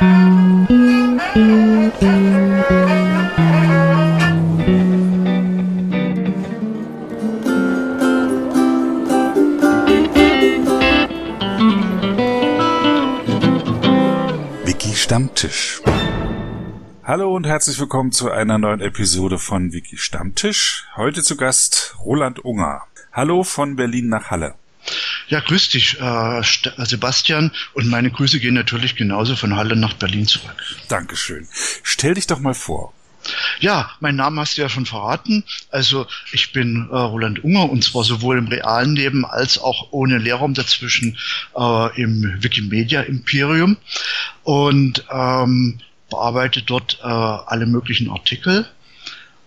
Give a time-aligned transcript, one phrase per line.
[0.00, 0.08] Wiki
[14.94, 15.82] Stammtisch.
[17.04, 20.86] Hallo und herzlich willkommen zu einer neuen Episode von Wiki Stammtisch.
[20.96, 22.84] Heute zu Gast Roland Unger.
[23.12, 24.54] Hallo von Berlin nach Halle.
[25.30, 26.42] Ja, grüß dich, äh,
[26.84, 27.52] Sebastian.
[27.72, 30.56] Und meine Grüße gehen natürlich genauso von Halle nach Berlin zurück.
[30.88, 31.46] Dankeschön.
[31.84, 32.92] Stell dich doch mal vor.
[33.60, 35.44] Ja, mein Name hast du ja schon verraten.
[35.70, 40.18] Also ich bin äh, Roland Unger und zwar sowohl im realen Leben als auch ohne
[40.18, 41.16] Lehrraum dazwischen
[41.56, 43.76] äh, im Wikimedia Imperium
[44.42, 45.78] und ähm,
[46.10, 48.66] bearbeite dort äh, alle möglichen Artikel.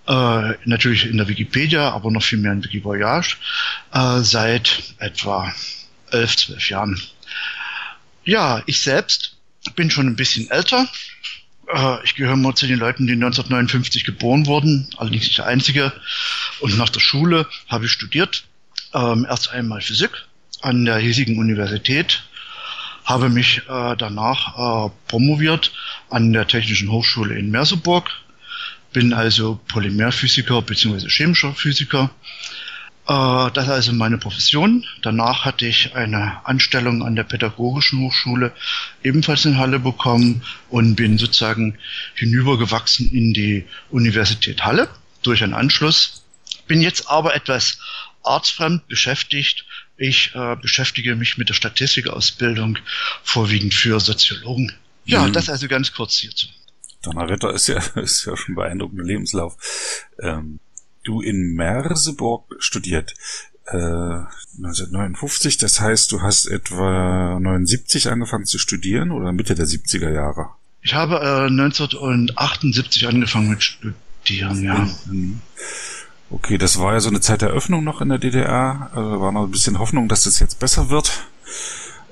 [0.07, 3.37] Äh, natürlich in der Wikipedia, aber noch viel mehr in Wikivoyage,
[3.93, 5.53] äh, seit etwa
[6.11, 7.01] elf, zwölf Jahren.
[8.25, 9.37] Ja, ich selbst
[9.75, 10.87] bin schon ein bisschen älter,
[11.73, 15.93] äh, ich gehöre mal zu den Leuten, die 1959 geboren wurden, allerdings nicht der Einzige.
[16.59, 18.45] Und nach der Schule habe ich studiert.
[18.93, 20.11] Ähm, erst einmal Physik
[20.61, 22.23] an der hiesigen Universität,
[23.05, 25.73] habe mich äh, danach äh, promoviert
[26.09, 28.09] an der Technischen Hochschule in Merseburg,
[28.93, 31.09] bin also Polymerphysiker bzw.
[31.09, 32.11] chemischer Physiker
[33.07, 34.85] äh, das ist also meine Profession.
[35.01, 38.53] Danach hatte ich eine Anstellung an der Pädagogischen Hochschule
[39.03, 41.77] ebenfalls in Halle bekommen und bin sozusagen
[42.15, 44.87] hinübergewachsen in die Universität Halle
[45.21, 46.23] durch einen Anschluss.
[46.67, 47.77] Bin jetzt aber etwas
[48.23, 49.65] artsfremd beschäftigt.
[49.97, 52.79] Ich äh, beschäftige mich mit der Statistikausbildung
[53.23, 54.71] vorwiegend für Soziologen.
[55.05, 55.33] Ja, mhm.
[55.33, 56.47] das also ganz kurz hierzu.
[57.03, 59.55] Donnerwetter ist ja, ist ja schon beeindruckender Lebenslauf.
[60.19, 60.59] Ähm,
[61.03, 63.13] du in Merseburg studiert.
[63.65, 63.77] Äh,
[64.57, 70.49] 1959, das heißt, du hast etwa 79 angefangen zu studieren oder Mitte der 70er Jahre?
[70.81, 74.89] Ich habe äh, 1978 angefangen mit Studieren, ja.
[75.05, 75.39] Mhm.
[76.29, 78.89] Okay, das war ja so eine Zeit der Öffnung noch in der DDR.
[78.93, 81.23] Also war noch ein bisschen Hoffnung, dass das jetzt besser wird.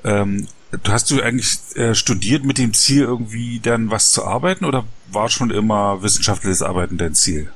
[0.03, 4.65] Ähm, du hast du eigentlich äh, studiert mit dem Ziel, irgendwie dann was zu arbeiten
[4.65, 7.51] oder war schon immer wissenschaftliches Arbeiten dein Ziel?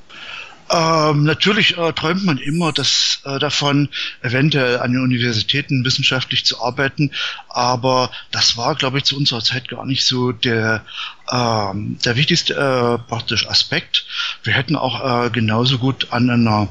[0.69, 3.89] Ähm, natürlich äh, träumt man immer das, äh, davon,
[4.23, 7.11] eventuell an den Universitäten wissenschaftlich zu arbeiten,
[7.49, 10.83] aber das war, glaube ich, zu unserer Zeit gar nicht so der,
[11.31, 14.07] ähm, der wichtigste äh, praktisch Aspekt.
[14.43, 16.67] Wir hätten auch äh, genauso gut an einer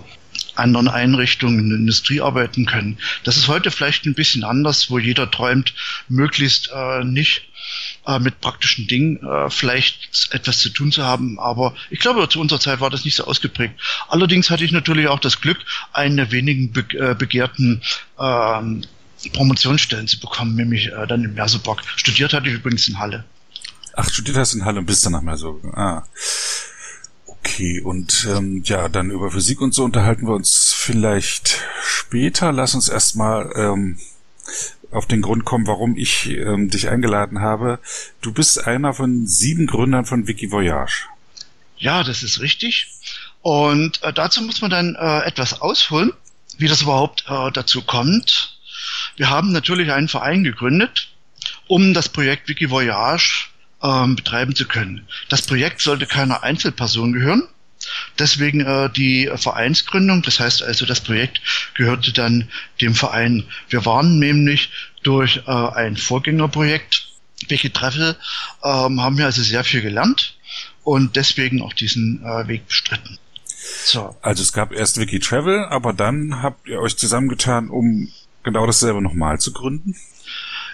[0.57, 2.99] anderen Einrichtungen in der Industrie arbeiten können.
[3.25, 5.75] Das ist heute vielleicht ein bisschen anders, wo jeder träumt,
[6.09, 7.43] möglichst äh, nicht
[8.07, 11.39] äh, mit praktischen Dingen äh, vielleicht etwas zu tun zu haben.
[11.39, 13.75] Aber ich glaube, zu unserer Zeit war das nicht so ausgeprägt.
[14.09, 15.59] Allerdings hatte ich natürlich auch das Glück,
[15.93, 17.83] einen der wenigen be äh, begehrten
[18.19, 18.83] ähm,
[19.33, 21.83] Promotionsstellen zu bekommen, nämlich äh, dann in Merseburg.
[21.97, 23.25] Studiert hatte ich übrigens in Halle.
[23.97, 25.65] Ach, studiert hast du in Halle und bist dann nach Merseburg.
[25.77, 26.05] Ah.
[27.47, 32.53] Okay, und ähm, ja, dann über Physik und so unterhalten wir uns vielleicht später.
[32.53, 33.99] Lass uns erstmal ähm,
[34.91, 37.81] auf den Grund kommen, warum ich ähm, dich eingeladen habe.
[38.23, 41.05] Du bist einer von sieben Gründern von Wikivoyage.
[41.77, 42.91] Ja, das ist richtig.
[43.43, 46.15] Und äh, dazu muss man dann äh, etwas ausholen,
[46.57, 48.59] wie das überhaupt äh, dazu kommt.
[49.17, 51.13] Wir haben natürlich einen Verein gegründet,
[51.67, 53.51] um das Projekt Wikivoyage
[53.85, 55.07] ähm, betreiben zu können.
[55.29, 57.49] Das Projekt sollte keiner Einzelperson gehören,
[58.19, 61.41] Deswegen äh, die Vereinsgründung, das heißt also, das Projekt
[61.75, 62.49] gehörte dann
[62.81, 63.45] dem Verein.
[63.69, 64.71] Wir waren nämlich
[65.03, 67.09] durch äh, ein Vorgängerprojekt,
[67.49, 68.17] welche Treffel,
[68.63, 70.37] ähm, haben wir also sehr viel gelernt
[70.83, 73.19] und deswegen auch diesen äh, Weg bestritten.
[73.85, 74.17] So.
[74.23, 78.11] Also es gab erst Wiki Travel, aber dann habt ihr euch zusammengetan, um
[78.43, 79.97] genau dasselbe nochmal zu gründen?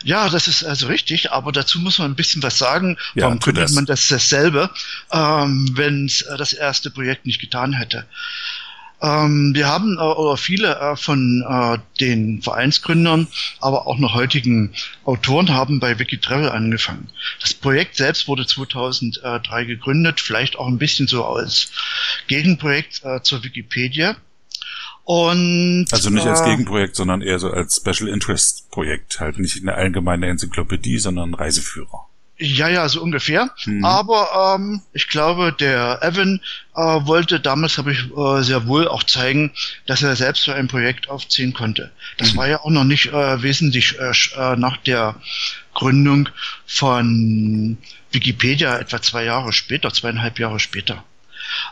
[0.02, 2.96] Ja, das ist also richtig, aber dazu muss man ein bisschen was sagen.
[3.14, 3.72] Ja, Warum gründet das.
[3.72, 4.70] man das dasselbe,
[5.12, 8.06] ähm, wenn es äh, das erste Projekt nicht getan hätte?
[9.02, 13.28] Ähm, wir haben äh, oder viele äh, von äh, den Vereinsgründern,
[13.60, 14.74] aber auch noch heutigen
[15.04, 17.08] Autoren haben bei Wikitravel angefangen.
[17.40, 21.72] Das Projekt selbst wurde 2003 gegründet, vielleicht auch ein bisschen so als
[22.26, 24.16] Gegenprojekt äh, zur Wikipedia.
[25.04, 29.60] Und, also nicht als äh, Gegenprojekt, sondern eher so als Special Interest Projekt, halt nicht
[29.60, 32.06] eine allgemeine Enzyklopädie, sondern Reiseführer.
[32.42, 33.50] Ja, ja, so ungefähr.
[33.66, 33.84] Mhm.
[33.84, 36.40] Aber ähm, ich glaube, der Evan
[36.74, 39.52] äh, wollte damals, habe ich äh, sehr wohl auch zeigen,
[39.84, 41.90] dass er selbst so ein Projekt aufziehen konnte.
[42.16, 42.36] Das mhm.
[42.38, 45.16] war ja auch noch nicht äh, wesentlich äh, äh, nach der
[45.74, 46.30] Gründung
[46.66, 47.76] von
[48.10, 51.04] Wikipedia, etwa zwei Jahre später, zweieinhalb Jahre später.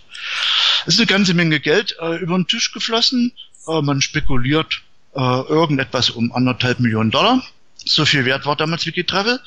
[0.86, 3.32] Es ist eine ganze Menge Geld äh, über den Tisch geflossen.
[3.68, 4.82] Äh, man spekuliert
[5.16, 7.42] äh, irgendetwas um anderthalb Millionen Dollar.
[7.86, 9.40] So viel wert war damals Wikitravel.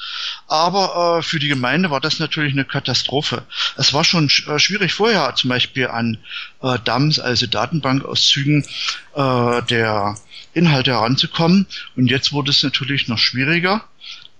[0.46, 3.44] Aber äh, für die Gemeinde war das natürlich eine Katastrophe.
[3.76, 6.18] Es war schon sch äh, schwierig vorher, zum Beispiel an
[6.62, 8.66] äh, DAMs, also Datenbankauszügen
[9.14, 10.16] äh, der
[10.52, 11.66] Inhalte heranzukommen.
[11.96, 13.84] Und jetzt wurde es natürlich noch schwieriger.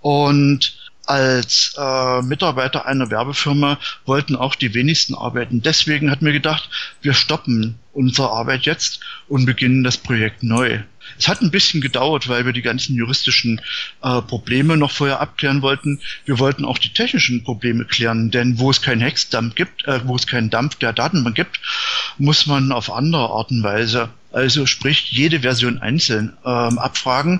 [0.01, 5.61] Und als äh, Mitarbeiter einer Werbefirma wollten auch die wenigsten arbeiten.
[5.61, 6.69] Deswegen hat mir gedacht,
[7.01, 10.81] wir stoppen unsere Arbeit jetzt und beginnen das Projekt neu.
[11.17, 13.61] Es hat ein bisschen gedauert, weil wir die ganzen juristischen
[14.01, 15.99] äh, Probleme noch vorher abklären wollten.
[16.25, 20.15] Wir wollten auch die technischen Probleme klären, denn wo es keinen Hexdampf gibt, äh, wo
[20.15, 21.59] es keinen Dampf der Datenbank gibt,
[22.17, 27.39] muss man auf andere Art und Weise also sprich jede Version einzeln ähm, abfragen,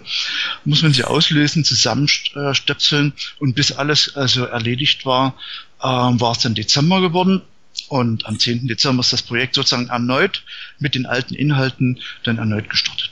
[0.66, 5.36] muss man sie auslösen, zusammenstöpseln und bis alles also erledigt war,
[5.84, 7.42] ähm, war es dann Dezember geworden.
[7.90, 8.68] Und am 10.
[8.68, 10.44] Dezember ist das Projekt sozusagen erneut
[10.80, 13.07] mit den alten Inhalten dann erneut gestartet.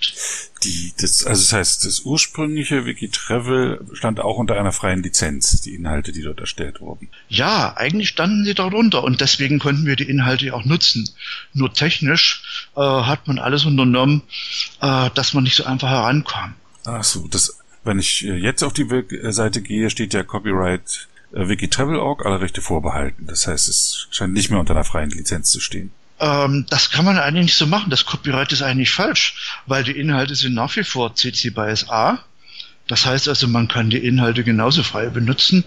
[0.63, 5.75] Die, das, also das heißt, das ursprüngliche Wikitravel stand auch unter einer freien Lizenz, die
[5.75, 7.09] Inhalte, die dort erstellt wurden.
[7.27, 11.09] Ja, eigentlich standen sie darunter und deswegen konnten wir die Inhalte auch nutzen.
[11.53, 14.23] Nur technisch äh, hat man alles unternommen,
[14.81, 16.55] äh, dass man nicht so einfach herankam.
[16.85, 18.87] Ach so, das, wenn ich äh, jetzt auf die
[19.31, 23.27] Seite gehe, steht ja Copyright äh, Wikitravel.org alle Rechte vorbehalten.
[23.27, 25.91] Das heißt, es scheint nicht mehr unter einer freien Lizenz zu stehen.
[26.19, 27.89] Ähm, das kann man eigentlich nicht so machen.
[27.89, 32.23] Das Copyright ist eigentlich falsch, weil die Inhalte sind nach wie vor CC by SA.
[32.87, 35.63] Das heißt also, man kann die Inhalte genauso frei benutzen.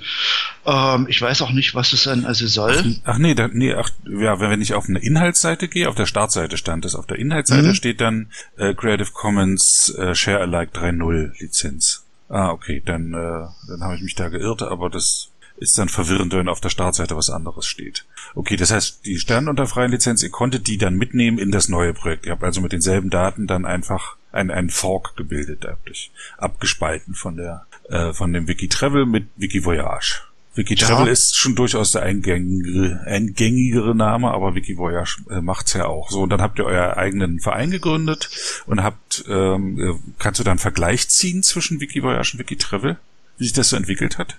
[0.64, 2.76] Ähm, ich weiß auch nicht, was es dann also soll.
[3.04, 6.06] Ach, ach nee, da, nee, ach, ja, wenn ich auf eine Inhaltsseite gehe, auf der
[6.06, 7.74] Startseite stand es, auf der Inhaltsseite mhm.
[7.74, 12.04] steht dann äh, Creative Commons äh, Share Alike 3.0 Lizenz.
[12.28, 16.32] Ah, okay, dann, äh, dann habe ich mich da geirrt, aber das ist dann verwirrend,
[16.32, 18.06] wenn auf der Startseite was anderes steht.
[18.34, 21.68] Okay, das heißt, die Sterne unter freien Lizenz, ihr konntet die dann mitnehmen in das
[21.68, 22.26] neue Projekt.
[22.26, 27.36] Ihr habt also mit denselben Daten dann einfach ein, ein Fork gebildet, dadurch abgespalten von
[27.36, 30.22] der äh, von dem Wiki Travel mit Wiki Voyage.
[30.54, 31.12] Wiki Travel ja.
[31.12, 36.10] ist schon durchaus der eingängigere, eingängigere Name, aber Wiki Voyage äh, macht's ja auch.
[36.10, 38.28] So, und dann habt ihr euer eigenen Verein gegründet
[38.66, 42.56] und habt, ähm, äh, kannst du da einen Vergleich ziehen zwischen Wiki Voyage und Wiki
[42.56, 42.98] Travel?
[43.38, 44.36] Wie sich das so entwickelt hat?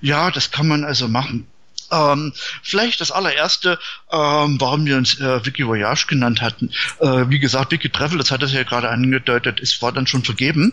[0.00, 1.46] Ja, das kann man also machen.
[1.90, 2.32] Ähm,
[2.62, 3.78] vielleicht das allererste,
[4.10, 6.70] ähm, warum wir uns äh, Wiki Voyage genannt hatten.
[6.98, 10.24] Äh, wie gesagt, Wiki Travel, das hat es ja gerade angedeutet, ist war dann schon
[10.24, 10.72] vergeben.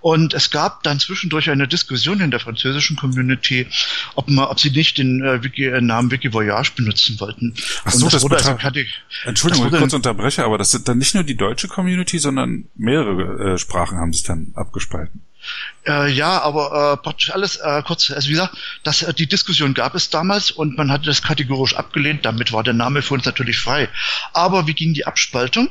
[0.00, 3.66] Und es gab dann zwischendurch eine Diskussion in der französischen Community,
[4.14, 7.54] ob man, ob sie nicht den äh, Wiki, äh, Namen Wiki Voyage benutzen wollten.
[7.84, 8.84] Ach so, das, das wurde also, hatte,
[9.24, 13.54] Entschuldigung, ich kurz unterbreche, aber das sind dann nicht nur die deutsche Community, sondern mehrere
[13.54, 15.22] äh, Sprachen haben sich dann abgespalten.
[15.86, 19.74] Äh, ja, aber äh, praktisch alles äh, kurz, also wie gesagt, das, äh, die Diskussion
[19.74, 23.24] gab es damals und man hatte das kategorisch abgelehnt, damit war der Name für uns
[23.24, 23.88] natürlich frei.
[24.32, 25.70] Aber wie ging die Abspaltung?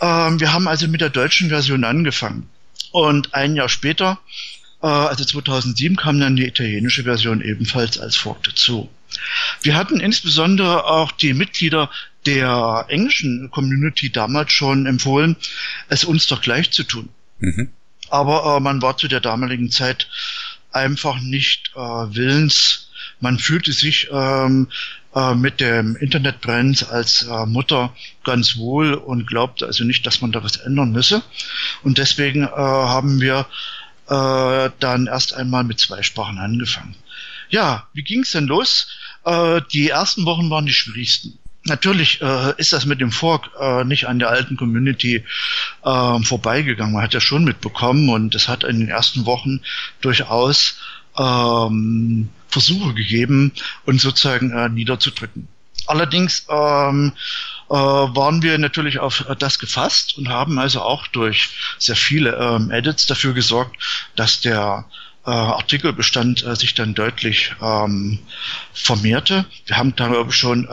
[0.00, 2.48] Ähm, wir haben also mit der deutschen Version angefangen.
[2.92, 4.18] Und ein Jahr später,
[4.82, 8.90] äh, also 2007, kam dann die italienische Version ebenfalls als Fork dazu.
[9.62, 11.90] Wir hatten insbesondere auch die Mitglieder
[12.26, 15.36] der englischen Community damals schon empfohlen,
[15.88, 17.08] es uns doch gleich zu tun.
[17.38, 17.70] Mhm
[18.10, 20.08] aber äh, man war zu der damaligen Zeit
[20.72, 22.88] einfach nicht äh, willens.
[23.20, 24.68] Man fühlte sich ähm,
[25.14, 30.32] äh, mit dem Internetbrand als äh, Mutter ganz wohl und glaubte also nicht, dass man
[30.32, 31.22] da was ändern müsse.
[31.82, 33.46] Und deswegen äh, haben wir
[34.08, 36.94] äh, dann erst einmal mit zwei Sprachen angefangen.
[37.48, 38.86] Ja, wie ging's denn los?
[39.24, 41.39] Äh, die ersten Wochen waren die schwierigsten.
[41.64, 45.24] Natürlich äh, ist das mit dem Fork äh, nicht an der alten Community
[45.84, 46.94] äh, vorbeigegangen.
[46.94, 49.60] Man hat ja schon mitbekommen und es hat in den ersten Wochen
[50.00, 50.78] durchaus
[51.18, 53.52] ähm, Versuche gegeben,
[53.84, 55.48] uns sozusagen äh, niederzudrücken.
[55.86, 57.12] Allerdings ähm,
[57.68, 62.70] äh, waren wir natürlich auf das gefasst und haben also auch durch sehr viele ähm,
[62.70, 63.76] Edits dafür gesorgt,
[64.16, 64.86] dass der
[65.26, 68.18] äh, Artikelbestand äh, sich dann deutlich ähm,
[68.72, 69.44] vermehrte.
[69.66, 70.68] Wir haben da schon, äh,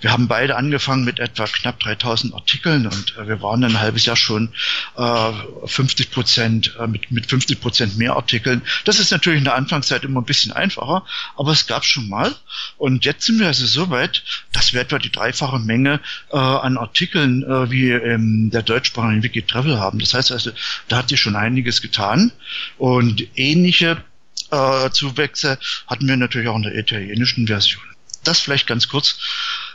[0.00, 4.06] wir haben beide angefangen mit etwa knapp 3000 Artikeln und äh, wir waren ein halbes
[4.06, 4.48] Jahr schon
[4.96, 5.32] äh,
[5.66, 8.62] 50 Prozent äh, mit, mit 50 Prozent mehr Artikeln.
[8.84, 11.04] Das ist natürlich in der Anfangszeit immer ein bisschen einfacher,
[11.36, 12.34] aber es gab schon mal.
[12.78, 16.00] Und jetzt sind wir also so weit, dass wir etwa die dreifache Menge
[16.32, 19.98] äh, an Artikeln äh, wie in der deutschsprachigen Wiki-Travel haben.
[19.98, 20.50] Das heißt also,
[20.88, 22.32] da hat sich schon einiges getan
[22.78, 23.36] und
[23.76, 24.02] ähnliche
[24.50, 27.82] äh, Zuwächse hatten wir natürlich auch in der italienischen Version.
[28.24, 29.18] Das vielleicht ganz kurz.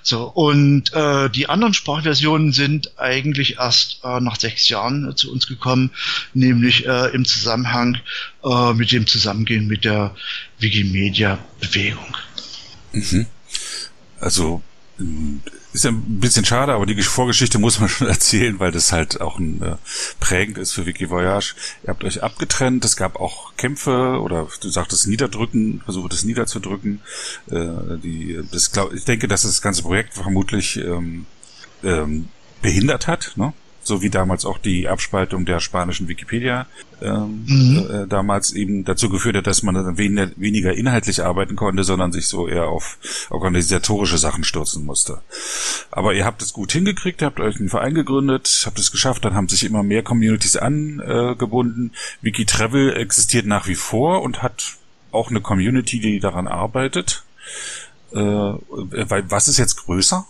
[0.04, 5.32] So, und äh, die anderen Sprachversionen sind eigentlich erst äh, nach sechs Jahren äh, zu
[5.32, 5.92] uns gekommen,
[6.34, 8.00] nämlich äh, im Zusammenhang
[8.44, 10.16] äh, mit dem Zusammengehen mit der
[10.60, 12.18] Wikimedia-Bewegung.
[12.92, 13.28] Mhm.
[14.20, 14.62] Also
[15.74, 19.22] ist ja ein bisschen schade, aber die Vorgeschichte muss man schon erzählen, weil das halt
[19.22, 19.76] auch ein, äh,
[20.20, 21.56] prägend ist für Wiki Voyage.
[21.84, 27.02] Ihr habt euch abgetrennt, es gab auch Kämpfe oder du sagtest Niederdrücken, versuche das niederzudrücken.
[27.50, 31.26] Äh, die, das glaub, ich denke, dass das ganze Projekt vermutlich ähm,
[31.84, 32.30] ähm,
[32.62, 33.54] behindert hat, ne?
[33.84, 36.68] So wie damals auch die Abspaltung der spanischen Wikipedia
[37.02, 37.90] ähm, mhm.
[37.90, 42.12] äh, damals eben dazu geführt hat, dass man dann weniger, weniger inhaltlich arbeiten konnte, sondern
[42.12, 45.22] sich so eher auf organisatorische Sachen stürzen musste.
[45.90, 49.26] Aber ihr habt es gut hingekriegt, ihr habt euch einen Verein gegründet, habt es geschafft,
[49.26, 51.92] dann haben sich immer mehr Communities angebunden.
[51.94, 54.78] Äh, Wikitravel existiert nach wie vor und hat
[55.12, 57.24] auch eine Community, die daran arbeitet.
[58.14, 60.26] Äh, was ist jetzt größer?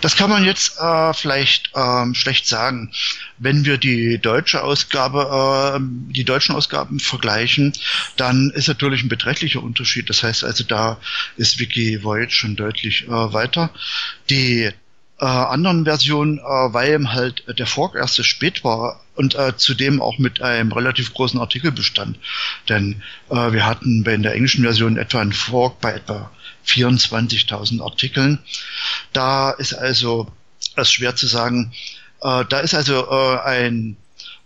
[0.00, 2.90] Das kann man jetzt äh, vielleicht ähm, schlecht sagen.
[3.38, 7.72] Wenn wir die deutsche Ausgabe, äh, die deutschen Ausgaben vergleichen,
[8.16, 10.08] dann ist natürlich ein beträchtlicher Unterschied.
[10.08, 10.98] Das heißt also, da
[11.36, 13.70] ist Wiki Voyage schon deutlich äh, weiter.
[14.30, 14.70] Die
[15.20, 20.00] äh, anderen Versionen, äh, weil halt der Fork erst so spät war und äh, zudem
[20.00, 22.18] auch mit einem relativ großen Artikelbestand.
[22.68, 26.30] Denn äh, wir hatten bei in der englischen Version etwa einen Fork bei etwa
[26.68, 28.38] 24.000 Artikeln.
[29.12, 30.30] Da ist also
[30.76, 31.72] es schwer zu sagen.
[32.22, 33.96] Äh, da ist also äh, ein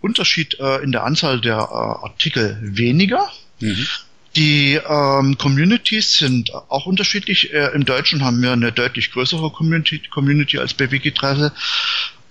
[0.00, 3.30] Unterschied äh, in der Anzahl der äh, Artikel weniger.
[3.60, 3.86] Mhm.
[4.34, 7.52] Die ähm, Communities sind auch unterschiedlich.
[7.52, 11.52] Äh, Im Deutschen haben wir eine deutlich größere Community, Community als bei Wikitravel.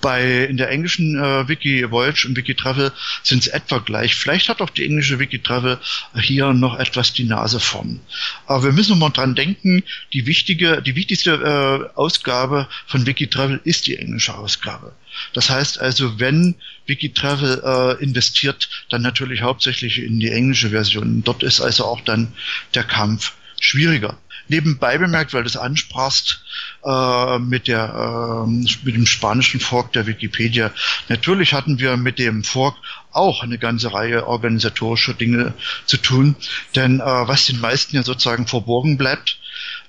[0.02, 2.92] Bei in der englischen äh, Wiki Voyage und Wiki Travel
[3.24, 4.16] sind es etwa gleich.
[4.16, 5.80] Vielleicht hat auch die englische Wiki Travel
[6.20, 8.00] hier noch etwas die Nase vorn.
[8.48, 13.62] Aber wir müssen mal dran denken, die wichtige, die wichtigste äh, Ausgabe von Wiki Travel
[13.64, 14.94] ist die englische Ausgabe.
[15.34, 16.56] Das heißt also, wenn
[16.86, 21.24] Wikitravel äh, investiert, dann natürlich hauptsächlich in die englische Version.
[21.24, 22.34] Dort ist also auch dann
[22.74, 24.18] der Kampf schwieriger.
[24.52, 26.44] Nebenbei bemerkt, weil du es ansprachst,
[26.84, 28.50] äh, mit, der, äh,
[28.84, 30.72] mit dem spanischen Fork der Wikipedia.
[31.08, 32.76] Natürlich hatten wir mit dem Fork
[33.14, 35.54] auch eine ganze Reihe organisatorischer Dinge
[35.86, 36.36] zu tun,
[36.76, 39.40] denn äh, was den meisten ja sozusagen verborgen bleibt,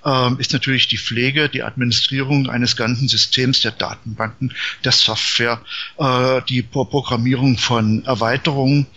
[0.05, 4.53] ähm, ist natürlich die Pflege, die Administrierung eines ganzen Systems der Datenbanken,
[4.85, 5.59] der Software,
[5.97, 8.87] äh, die Programmierung von Erweiterungen,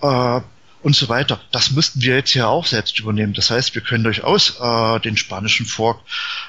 [0.00, 0.40] äh,
[0.82, 1.40] und so weiter.
[1.52, 3.34] Das müssten wir jetzt ja auch selbst übernehmen.
[3.34, 6.00] Das heißt, wir können durchaus äh, den spanischen Fork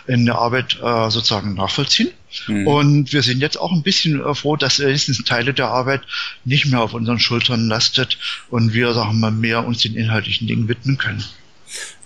[0.07, 2.11] in der Arbeit äh, sozusagen nachvollziehen.
[2.47, 2.67] Mhm.
[2.67, 6.01] Und wir sind jetzt auch ein bisschen äh, froh, dass wenigstens Teile der Arbeit
[6.45, 8.17] nicht mehr auf unseren Schultern lastet
[8.49, 11.23] und wir, sagen wir mal, mehr uns den inhaltlichen Dingen widmen können.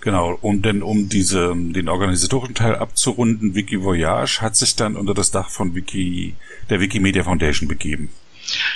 [0.00, 5.12] Genau, und denn um diese, den organisatorischen Teil abzurunden, Wiki Voyage hat sich dann unter
[5.12, 6.34] das Dach von Wiki,
[6.70, 8.08] der Wikimedia Foundation begeben.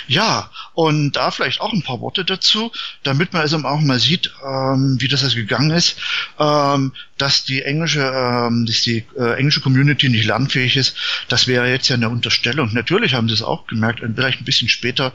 [0.07, 2.71] Ja, und da vielleicht auch ein paar Worte dazu,
[3.03, 5.97] damit man also auch mal sieht, ähm, wie das also gegangen ist,
[6.39, 10.95] ähm, dass die englische, ähm, dass die äh, englische Community nicht lernfähig ist.
[11.29, 12.73] Das wäre jetzt ja eine Unterstellung.
[12.73, 15.13] Natürlich haben sie es auch gemerkt, vielleicht ein bisschen später,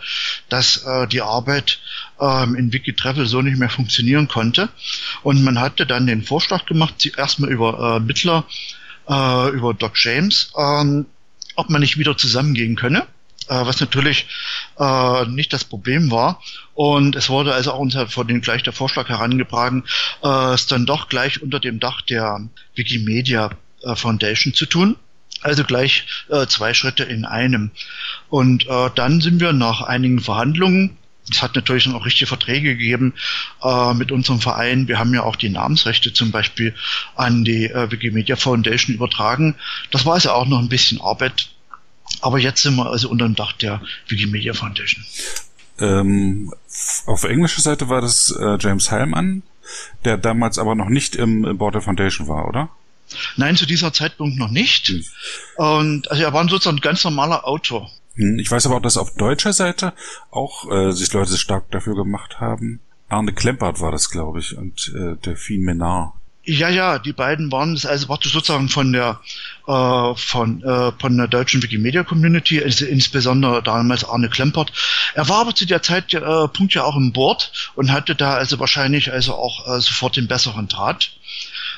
[0.48, 1.80] dass äh, die Arbeit
[2.20, 4.68] ähm, in Wikitravel so nicht mehr funktionieren konnte.
[5.22, 8.46] Und man hatte dann den Vorschlag gemacht, erstmal über äh, Mittler,
[9.08, 11.06] äh, über Doc James, ähm,
[11.56, 13.06] ob man nicht wieder zusammengehen könne
[13.49, 14.26] äh, was natürlich
[14.78, 16.43] äh, nicht das Problem war.
[16.75, 19.85] Und es wurde also auch unter von den gleich der Vorschlag herangetragen,
[20.23, 22.40] äh, es dann doch gleich unter dem Dach der
[22.75, 23.50] Wikimedia
[23.83, 24.97] äh, Foundation zu tun.
[25.40, 27.71] Also gleich äh, zwei Schritte in einem.
[28.28, 30.97] Und äh, dann sind wir nach einigen Verhandlungen
[31.31, 33.14] es hat natürlich dann auch richtige Verträge gegeben
[33.62, 34.88] äh, mit unserem Verein.
[34.88, 36.75] Wir haben ja auch die Namensrechte zum Beispiel
[37.17, 39.55] an die äh, Wikimedia Foundation übertragen.
[39.90, 41.50] Das war also auch noch ein bisschen Arbeit,
[42.22, 45.04] aber jetzt sind wir also unter dem Dach der Wikimedia Foundation.
[45.80, 46.52] Ähm,
[47.06, 49.42] auf englischer Seite war das äh, James Heilmann,
[50.04, 52.70] der damals aber noch nicht im Board der Foundation war, oder?
[53.37, 54.88] Nein, zu dieser Zeitpunkt noch nicht.
[54.88, 55.04] Hm.
[55.56, 57.90] Und also er war sozusagen ein ganz normaler Autor.
[58.14, 59.94] Hm, ich weiß aber auch, dass auf deutscher Seite
[60.30, 62.80] auch äh, sich Leute stark dafür gemacht haben.
[63.08, 66.12] Arne Klempert war das, glaube ich, und äh, Delphine Menard.
[66.50, 69.21] Ja, ja, die beiden waren das also praktisch sozusagen von der
[69.67, 74.73] äh, von äh, von der deutschen Wikimedia Community, also insbesondere damals Arne Klempert.
[75.12, 78.33] Er war aber zu der Zeit äh, Punkt ja auch im Board und hatte da
[78.33, 81.11] also wahrscheinlich also auch äh, sofort den besseren Draht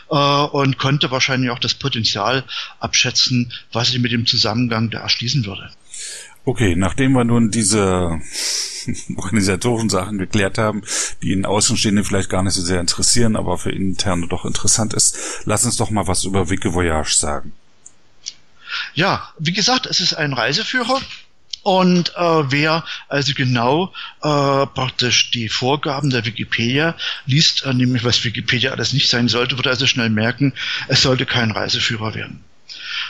[0.09, 2.45] äh, und konnte wahrscheinlich auch das Potenzial
[2.79, 5.69] abschätzen, was sich mit dem Zusammengang da erschließen würde.
[6.51, 8.21] Okay, nachdem wir nun diese
[9.17, 10.83] organisatorischen Sachen geklärt haben,
[11.23, 15.17] die in Außenstehenden vielleicht gar nicht so sehr interessieren, aber für Interne doch interessant ist,
[15.45, 17.53] lass uns doch mal was über Wikivoyage sagen.
[18.95, 21.01] Ja, wie gesagt, es ist ein Reiseführer.
[21.63, 28.25] Und äh, wer also genau äh, praktisch die Vorgaben der Wikipedia liest, äh, nämlich was
[28.25, 30.53] Wikipedia alles nicht sein sollte, wird also schnell merken,
[30.89, 32.43] es sollte kein Reiseführer werden.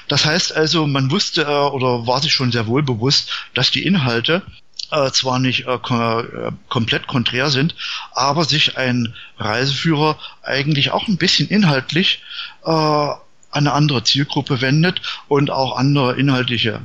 [0.08, 3.84] Das heißt also, man wusste äh, oder war sich schon sehr wohl bewusst, dass die
[3.84, 4.42] Inhalte
[4.90, 7.74] äh, zwar nicht äh, kom äh, komplett konträr sind,
[8.12, 12.22] aber sich ein Reiseführer eigentlich auch ein bisschen inhaltlich
[12.64, 13.20] äh, an
[13.52, 16.80] eine andere Zielgruppe wendet und auch andere inhaltliche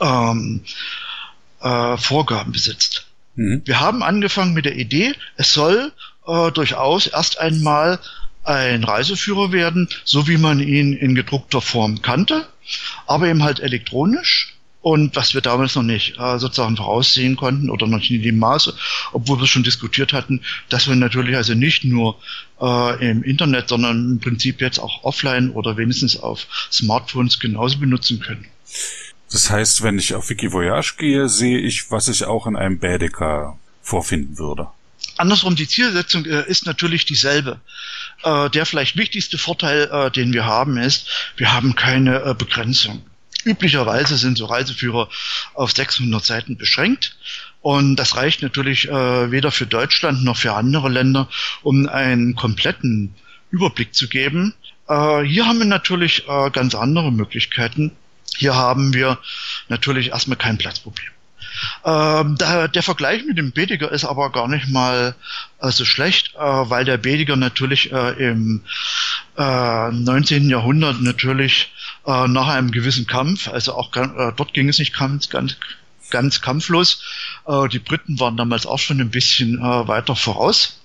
[0.00, 0.64] ähm,
[1.60, 3.06] äh, Vorgaben besitzt.
[3.34, 3.62] Mhm.
[3.64, 5.92] Wir haben angefangen mit der Idee, es soll
[6.26, 7.98] äh, durchaus erst einmal
[8.44, 12.46] ein Reiseführer werden, so wie man ihn in gedruckter Form kannte,
[13.06, 14.50] aber eben halt elektronisch.
[14.80, 18.38] Und was wir damals noch nicht äh, sozusagen voraussehen konnten oder noch nicht in dem
[18.38, 18.74] Maße,
[19.12, 22.20] obwohl wir schon diskutiert hatten, dass wir natürlich also nicht nur
[22.60, 28.20] äh, im Internet, sondern im Prinzip jetzt auch offline oder wenigstens auf Smartphones genauso benutzen
[28.20, 28.44] können.
[29.32, 33.58] Das heißt, wenn ich auf Wikivoyage gehe, sehe ich, was ich auch in einem Baedeker
[33.80, 34.68] vorfinden würde.
[35.16, 37.60] Andersrum, die Zielsetzung äh, ist natürlich dieselbe.
[38.24, 43.04] Äh, der vielleicht wichtigste Vorteil, äh, den wir haben, ist, wir haben keine äh, Begrenzung.
[43.44, 45.08] Üblicherweise sind so Reiseführer
[45.52, 47.16] auf 600 Seiten beschränkt.
[47.60, 51.28] Und das reicht natürlich äh, weder für Deutschland noch für andere Länder,
[51.62, 53.14] um einen kompletten
[53.50, 54.54] Überblick zu geben.
[54.88, 57.92] Äh, hier haben wir natürlich äh, ganz andere Möglichkeiten.
[58.36, 59.18] Hier haben wir
[59.68, 61.13] natürlich erstmal kein Platzproblem.
[61.84, 65.14] Ähm, da, der Vergleich mit dem Bediger ist aber gar nicht mal
[65.60, 68.62] äh, so schlecht, äh, weil der Bediger natürlich äh, im
[69.36, 70.48] äh, 19.
[70.50, 71.72] Jahrhundert natürlich
[72.06, 75.56] äh, nach einem gewissen Kampf, also auch äh, dort ging es nicht ganz, ganz,
[76.10, 77.02] ganz kampflos.
[77.46, 80.80] Äh, die Briten waren damals auch schon ein bisschen äh, weiter voraus.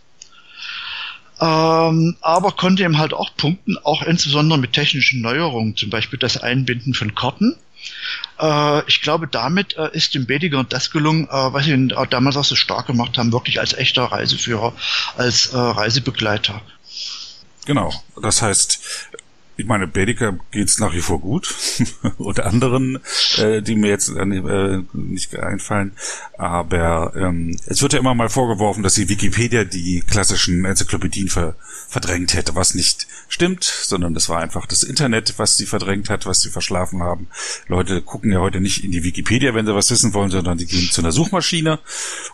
[1.41, 6.35] Ähm, aber konnte eben halt auch punkten, auch insbesondere mit technischen Neuerungen, zum Beispiel das
[6.35, 7.55] Einbinden von Karten
[8.39, 12.45] äh, ich glaube, damit äh, ist dem Bediger das gelungen, äh, was ihn damals auch
[12.45, 14.73] so stark gemacht haben, wirklich als echter Reiseführer,
[15.17, 16.61] als Reisebegleiter.
[17.65, 17.93] Genau.
[18.21, 18.79] Das heißt,
[19.59, 21.53] ich meine, Baedeker geht's nach wie vor gut.
[22.17, 22.99] Unter anderen,
[23.37, 24.25] äh, die mir jetzt äh,
[24.93, 25.91] nicht einfallen.
[26.37, 31.55] Aber ähm, es wird ja immer mal vorgeworfen, dass die Wikipedia die klassischen Enzyklopädien ver
[31.89, 36.27] verdrängt hätte, was nicht stimmt, sondern das war einfach das Internet, was sie verdrängt hat,
[36.27, 37.27] was sie verschlafen haben.
[37.67, 40.67] Leute gucken ja heute nicht in die Wikipedia, wenn sie was wissen wollen, sondern sie
[40.67, 41.79] gehen zu einer Suchmaschine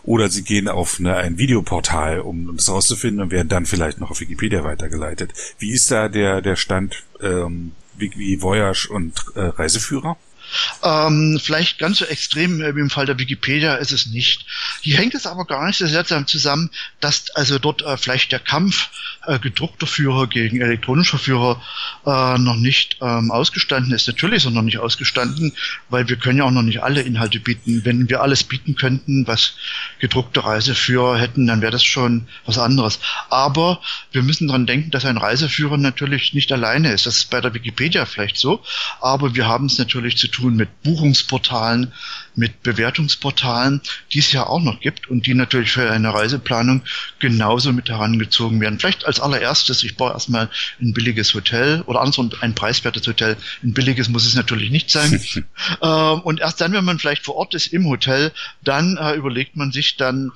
[0.02, 4.10] oder sie gehen auf eine, ein Videoportal, um das rauszufinden und werden dann vielleicht noch
[4.10, 5.32] auf Wikipedia weitergeleitet.
[5.58, 10.16] Wie ist da der, der Stand ähm, wie, wie Voyage und äh, Reiseführer?
[10.82, 14.46] Ähm, vielleicht ganz so extrem wie im Fall der Wikipedia ist es nicht.
[14.80, 18.38] Hier hängt es aber gar nicht so sehr zusammen, dass also dort äh, vielleicht der
[18.38, 18.88] Kampf
[19.26, 21.60] äh, gedruckter Führer gegen elektronischer Führer
[22.06, 24.06] äh, noch nicht ähm, ausgestanden ist.
[24.06, 25.52] Natürlich ist er noch nicht ausgestanden,
[25.88, 27.84] weil wir können ja auch noch nicht alle Inhalte bieten.
[27.84, 29.54] Wenn wir alles bieten könnten, was
[29.98, 33.00] gedruckte Reiseführer hätten, dann wäre das schon was anderes.
[33.30, 33.80] Aber
[34.12, 37.06] wir müssen daran denken, dass ein Reiseführer natürlich nicht alleine ist.
[37.06, 38.62] Das ist bei der Wikipedia vielleicht so,
[39.00, 41.92] aber wir haben es natürlich zu tun mit Buchungsportalen,
[42.34, 43.80] mit Bewertungsportalen,
[44.12, 46.82] die es ja auch noch gibt und die natürlich für eine Reiseplanung
[47.18, 48.78] genauso mit herangezogen werden.
[48.78, 53.36] Vielleicht als allererstes, ich baue erstmal ein billiges Hotel oder andersrum ein preiswertes Hotel.
[53.62, 55.20] Ein billiges muss es natürlich nicht sein.
[55.82, 58.32] ähm, und erst dann, wenn man vielleicht vor Ort ist im Hotel,
[58.62, 60.32] dann äh, überlegt man sich dann,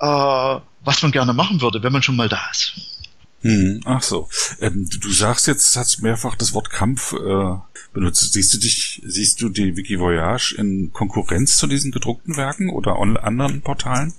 [0.00, 2.97] äh, was man gerne machen würde, wenn man schon mal da ist.
[3.42, 4.28] Hm, ach so.
[4.60, 7.56] Ähm, du, du, sagst jetzt, hast mehrfach das Wort Kampf äh,
[7.92, 8.32] benutzt.
[8.32, 13.16] Siehst du dich, siehst du die Wikivoyage in Konkurrenz zu diesen gedruckten Werken oder an
[13.16, 14.12] anderen Portalen?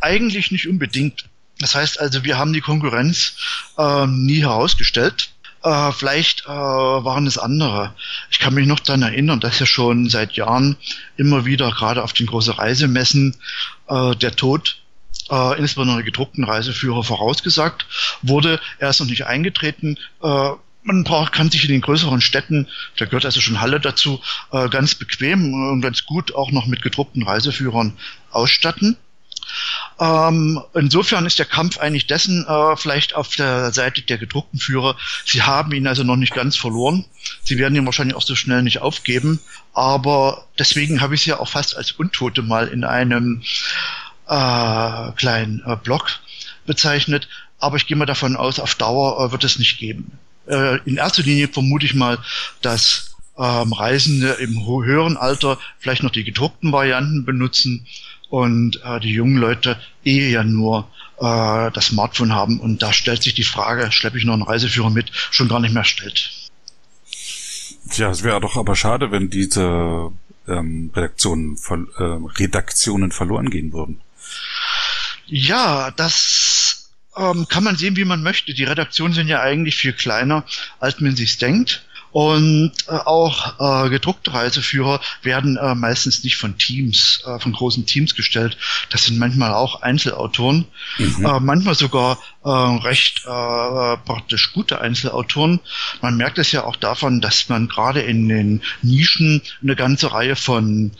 [0.00, 1.28] Eigentlich nicht unbedingt.
[1.60, 3.34] Das heißt also, wir haben die Konkurrenz
[3.76, 5.30] äh, nie herausgestellt.
[5.62, 7.94] Äh, vielleicht äh, waren es andere.
[8.30, 10.76] Ich kann mich noch daran erinnern, dass ja schon seit Jahren
[11.16, 13.36] immer wieder gerade auf den großen Reisemessen
[13.88, 14.78] äh, der Tod
[15.30, 17.86] äh, insbesondere gedruckten Reiseführer vorausgesagt
[18.22, 18.60] wurde.
[18.78, 19.98] Er ist noch nicht eingetreten.
[20.22, 20.50] Äh,
[20.82, 22.66] man braucht, kann sich in den größeren Städten,
[22.96, 24.20] da gehört also schon Halle dazu,
[24.52, 27.98] äh, ganz bequem und ganz gut auch noch mit gedruckten Reiseführern
[28.30, 28.96] ausstatten.
[29.98, 34.96] Ähm, insofern ist der Kampf eigentlich dessen äh, vielleicht auf der Seite der gedruckten Führer.
[35.24, 37.04] Sie haben ihn also noch nicht ganz verloren.
[37.42, 39.40] Sie werden ihn wahrscheinlich auch so schnell nicht aufgeben.
[39.72, 43.42] Aber deswegen habe ich sie ja auch fast als Untote mal in einem
[44.28, 46.20] äh, kleinen äh, Blog
[46.66, 47.28] bezeichnet.
[47.58, 50.18] Aber ich gehe mal davon aus, auf Dauer äh, wird es nicht geben.
[50.46, 52.18] Äh, in erster Linie vermute ich mal,
[52.62, 57.86] dass ähm, Reisende im höheren Alter vielleicht noch die gedruckten Varianten benutzen
[58.30, 60.88] und äh, die jungen Leute eh ja nur
[61.18, 64.90] äh, das Smartphone haben und da stellt sich die Frage, schleppe ich noch einen Reiseführer
[64.90, 66.30] mit, schon gar nicht mehr stellt.
[67.90, 70.10] Tja, es wäre doch aber schade, wenn diese
[70.46, 71.56] ähm, Redaktionen,
[71.98, 74.00] äh, Redaktionen verloren gehen würden.
[75.28, 78.54] Ja, das ähm, kann man sehen, wie man möchte.
[78.54, 80.44] Die Redaktionen sind ja eigentlich viel kleiner,
[80.80, 81.84] als man sich denkt.
[82.10, 87.84] Und äh, auch äh, gedruckte Reiseführer werden äh, meistens nicht von Teams, äh, von großen
[87.84, 88.56] Teams gestellt.
[88.88, 90.64] Das sind manchmal auch Einzelautoren,
[90.96, 91.26] mhm.
[91.26, 95.60] äh, manchmal sogar äh, recht praktisch gute Einzelautoren.
[96.00, 100.34] Man merkt es ja auch davon, dass man gerade in den Nischen eine ganze Reihe
[100.34, 100.92] von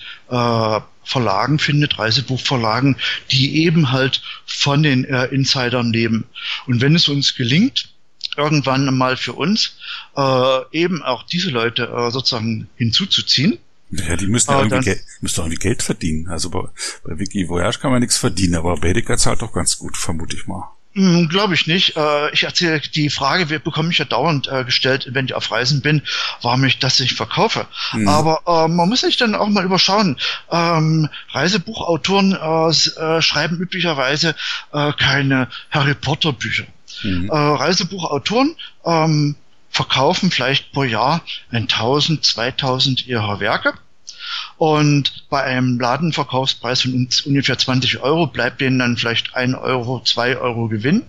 [1.09, 2.97] Verlagen findet, Reisebuchverlagen,
[3.31, 6.27] die eben halt von den äh, Insidern leben.
[6.67, 7.89] Und wenn es uns gelingt,
[8.37, 9.79] irgendwann mal für uns
[10.17, 13.59] äh, eben auch diese Leute äh, sozusagen hinzuzuziehen.
[13.91, 16.29] Ja, die müssen ja irgendwie, Geld, müssen irgendwie Geld verdienen.
[16.29, 16.69] Also bei,
[17.05, 20.47] bei Wiki Voyage kann man nichts verdienen, aber Baedeker zahlt doch ganz gut, vermute ich
[20.47, 20.71] mal.
[20.99, 21.97] Hm, Glaube ich nicht.
[21.97, 25.81] Äh, ich erzähle die Frage, bekomme ich ja dauernd äh, gestellt, wenn ich auf Reisen
[25.81, 26.03] bin,
[26.43, 27.69] warum ich das nicht verkaufe.
[27.93, 28.09] Mhm.
[28.09, 30.19] Aber äh, man muss sich dann auch mal überschauen.
[30.51, 34.35] Ähm, Reisebuchautoren äh, schreiben üblicherweise
[34.73, 36.67] äh, keine Harry Potter Bücher.
[37.05, 37.31] Mhm.
[37.31, 39.37] Äh, Reisebuchautoren ähm,
[39.71, 43.75] verkaufen vielleicht pro Jahr 1000, 2000 ihrer Werke.
[44.57, 50.39] Und bei einem Ladenverkaufspreis von ungefähr 20 Euro bleibt denen dann vielleicht 1 Euro, 2
[50.39, 51.05] Euro Gewinn.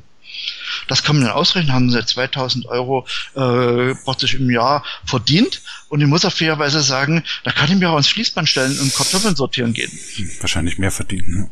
[0.87, 5.61] Das kann man dann ausrechnen, haben sie 2000 Euro äh, praktisch im Jahr verdient.
[5.89, 8.93] Und ich muss auch fairerweise sagen, da kann ich mir auch ins Fließband stellen und
[8.93, 9.91] Kartoffeln sortieren gehen.
[10.39, 11.33] Wahrscheinlich mehr verdienen.
[11.33, 11.49] Ne?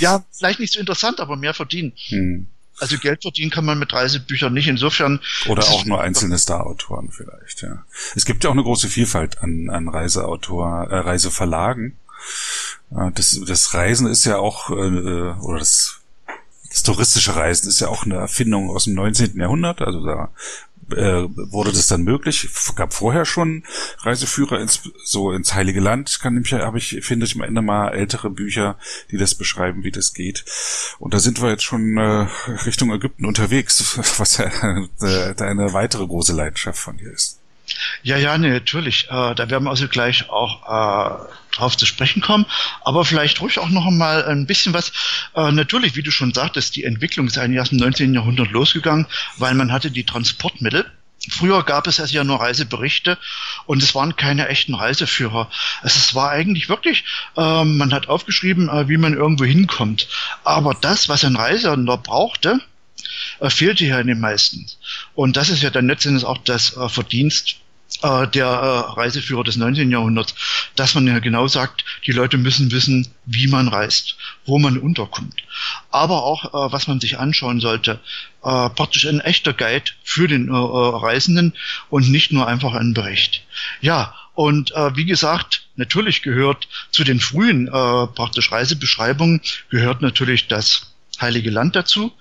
[0.00, 1.92] Ja, vielleicht nicht so interessant, aber mehr verdienen.
[2.08, 2.48] Hm.
[2.80, 4.68] Also Geld verdienen kann man mit Reisebüchern nicht.
[4.68, 5.20] Insofern.
[5.48, 7.84] Oder auch nur einzelne Starautoren vielleicht, ja.
[8.14, 11.96] Es gibt ja auch eine große Vielfalt an, an Reiseautor, äh, Reiseverlagen.
[12.90, 16.00] Äh, das, das Reisen ist ja auch, äh, oder das
[16.70, 19.38] das touristische Reisen ist ja auch eine Erfindung aus dem 19.
[19.38, 19.82] Jahrhundert.
[19.82, 20.30] Also da
[20.96, 22.48] äh, wurde das dann möglich.
[22.76, 23.64] Gab vorher schon
[23.98, 26.18] Reiseführer ins, so ins Heilige Land.
[26.20, 28.78] Kann nämlich, habe ich, finde ich am Ende mal ältere Bücher,
[29.10, 30.44] die das beschreiben, wie das geht.
[30.98, 32.26] Und da sind wir jetzt schon äh,
[32.66, 34.46] Richtung Ägypten unterwegs, was ja
[35.00, 37.39] äh, eine weitere große Leidenschaft von dir ist.
[38.02, 39.06] Ja, ja, nee, natürlich.
[39.10, 42.46] Äh, da werden wir also gleich auch äh, drauf zu sprechen kommen.
[42.84, 44.92] Aber vielleicht ruhig auch noch einmal ein bisschen was.
[45.34, 48.14] Äh, natürlich, wie du schon sagtest, die Entwicklung ist eigentlich erst im 19.
[48.14, 49.06] Jahrhundert losgegangen,
[49.38, 50.90] weil man hatte die Transportmittel.
[51.28, 53.18] Früher gab es also ja nur Reiseberichte
[53.66, 55.50] und es waren keine echten Reiseführer.
[55.82, 57.04] Es war eigentlich wirklich,
[57.36, 60.08] äh, man hat aufgeschrieben, äh, wie man irgendwo hinkommt.
[60.44, 62.60] Aber das, was ein Reisender brauchte,
[63.48, 64.66] fehlte ja in den meisten.
[65.14, 67.56] Und das ist ja dann letztendlich auch das äh, Verdienst
[68.02, 69.90] äh, der äh, Reiseführer des 19.
[69.90, 70.34] Jahrhunderts,
[70.76, 75.42] dass man ja genau sagt, die Leute müssen wissen, wie man reist, wo man unterkommt.
[75.90, 78.00] Aber auch, äh, was man sich anschauen sollte,
[78.42, 81.54] äh, praktisch ein echter Guide für den äh, äh, Reisenden
[81.88, 83.42] und nicht nur einfach ein Bericht.
[83.80, 90.48] Ja, und äh, wie gesagt, natürlich gehört zu den frühen äh, praktisch Reisebeschreibungen gehört natürlich
[90.48, 92.12] das Heilige Land dazu.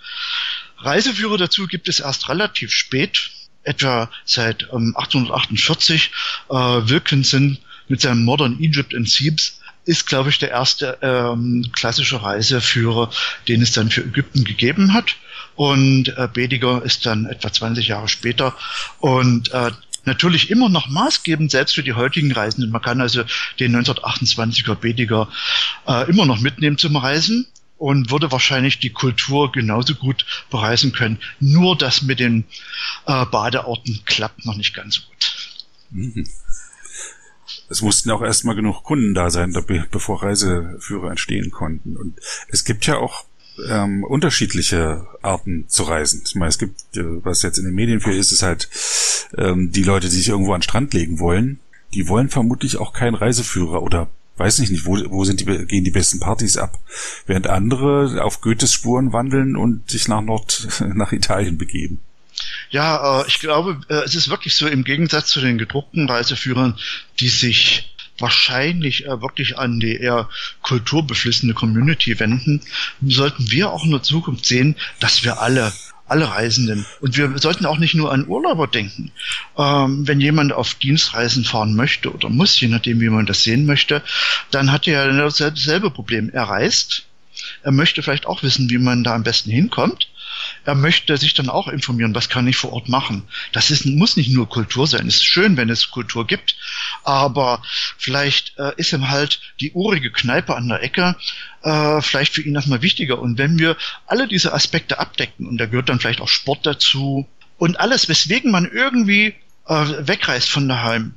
[0.81, 3.31] Reiseführer dazu gibt es erst relativ spät,
[3.63, 6.11] etwa seit ähm, 1848.
[6.49, 12.21] Äh, Wilkinson mit seinem Modern Egypt and Thebes ist, glaube ich, der erste ähm, klassische
[12.21, 13.09] Reiseführer,
[13.47, 15.15] den es dann für Ägypten gegeben hat.
[15.55, 18.55] Und äh, Bediger ist dann etwa 20 Jahre später.
[18.99, 19.71] Und äh,
[20.05, 22.71] natürlich immer noch maßgebend, selbst für die heutigen Reisenden.
[22.71, 23.23] Man kann also
[23.59, 25.27] den 1928er Bediger
[25.87, 27.47] äh, immer noch mitnehmen zum Reisen
[27.79, 31.17] und würde wahrscheinlich die Kultur genauso gut bereisen können.
[31.39, 32.43] Nur das mit den
[33.07, 36.27] äh, Badeorten klappt noch nicht ganz so gut.
[37.67, 39.53] Es mussten auch erstmal genug Kunden da sein,
[39.91, 41.97] bevor Reiseführer entstehen konnten.
[41.97, 43.25] Und es gibt ja auch
[43.67, 46.23] ähm, unterschiedliche Arten zu reisen.
[46.25, 48.69] Ich meine, es gibt, äh, was jetzt in den Medien viel ist, ist halt
[49.37, 51.59] ähm, die Leute, die sich irgendwo an den Strand legen wollen.
[51.93, 54.09] Die wollen vermutlich auch keinen Reiseführer oder
[54.39, 56.79] weiß ich nicht, wo, wo sind die, gehen die besten Partys ab?
[57.27, 61.99] Während andere auf Goethes Spuren wandeln und sich nach Nord, nach Italien begeben.
[62.69, 66.77] Ja, äh, ich glaube, äh, es ist wirklich so im Gegensatz zu den gedruckten Reiseführern,
[67.19, 70.29] die sich wahrscheinlich äh, wirklich an die eher
[70.61, 72.61] kulturbeflissene Community wenden,
[73.01, 75.73] sollten wir auch in der Zukunft sehen, dass wir alle
[76.09, 76.85] alle Reisenden.
[77.01, 79.11] Und wir sollten auch nicht nur an Urlauber denken.
[79.57, 83.65] Ähm, wenn jemand auf Dienstreisen fahren möchte oder muss, je nachdem, wie man das sehen
[83.65, 84.01] möchte,
[84.51, 86.29] dann hat er ja dasselbe Problem.
[86.29, 87.05] Er reist,
[87.63, 90.09] er möchte vielleicht auch wissen, wie man da am besten hinkommt
[90.65, 93.23] er möchte sich dann auch informieren, was kann ich vor Ort machen.
[93.51, 95.07] Das ist, muss nicht nur Kultur sein.
[95.07, 96.55] Es ist schön, wenn es Kultur gibt,
[97.03, 97.61] aber
[97.97, 101.15] vielleicht äh, ist ihm halt die urige Kneipe an der Ecke
[101.63, 103.19] äh, vielleicht für ihn erstmal wichtiger.
[103.19, 107.27] Und wenn wir alle diese Aspekte abdecken, und da gehört dann vielleicht auch Sport dazu,
[107.57, 109.35] und alles, weswegen man irgendwie
[109.67, 111.15] äh, wegreist von daheim,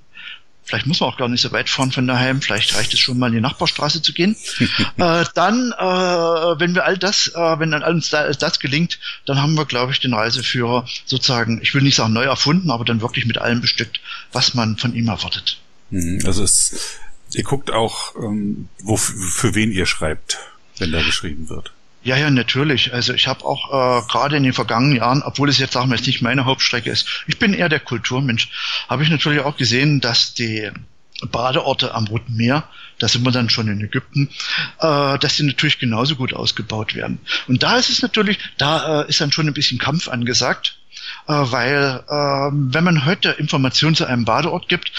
[0.64, 3.18] vielleicht muss man auch gar nicht so weit fahren von daheim, vielleicht reicht es schon
[3.18, 4.36] mal in die Nachbarstraße zu gehen.
[4.96, 9.56] äh, dann, äh, wenn wir all das, äh, wenn dann alles das gelingt, dann haben
[9.56, 13.26] wir, glaube ich, den Reiseführer sozusagen, ich will nicht sagen neu erfunden, aber dann wirklich
[13.26, 14.00] mit allem bestückt,
[14.32, 15.58] was man von ihm erwartet.
[15.92, 16.98] Mhm, also es,
[17.34, 20.38] ihr guckt auch, ähm, wo, für wen ihr schreibt,
[20.78, 21.72] wenn da geschrieben wird.
[22.02, 22.92] Ja, ja, natürlich.
[22.92, 25.96] Also ich habe auch äh, gerade in den vergangenen Jahren, obwohl es jetzt sagen wir
[25.96, 28.48] jetzt nicht meine Hauptstrecke ist, ich bin eher der Kulturmensch,
[28.88, 30.68] habe ich natürlich auch gesehen, dass die
[31.30, 32.64] Badeorte am Roten Meer,
[32.98, 34.30] da sind wir dann schon in Ägypten,
[34.80, 37.20] äh, dass die natürlich genauso gut ausgebaut werden.
[37.46, 40.78] Und da ist es natürlich, da äh, ist dann schon ein bisschen Kampf angesagt,
[41.28, 44.90] äh, weil äh, wenn man heute Informationen zu einem Badeort gibt,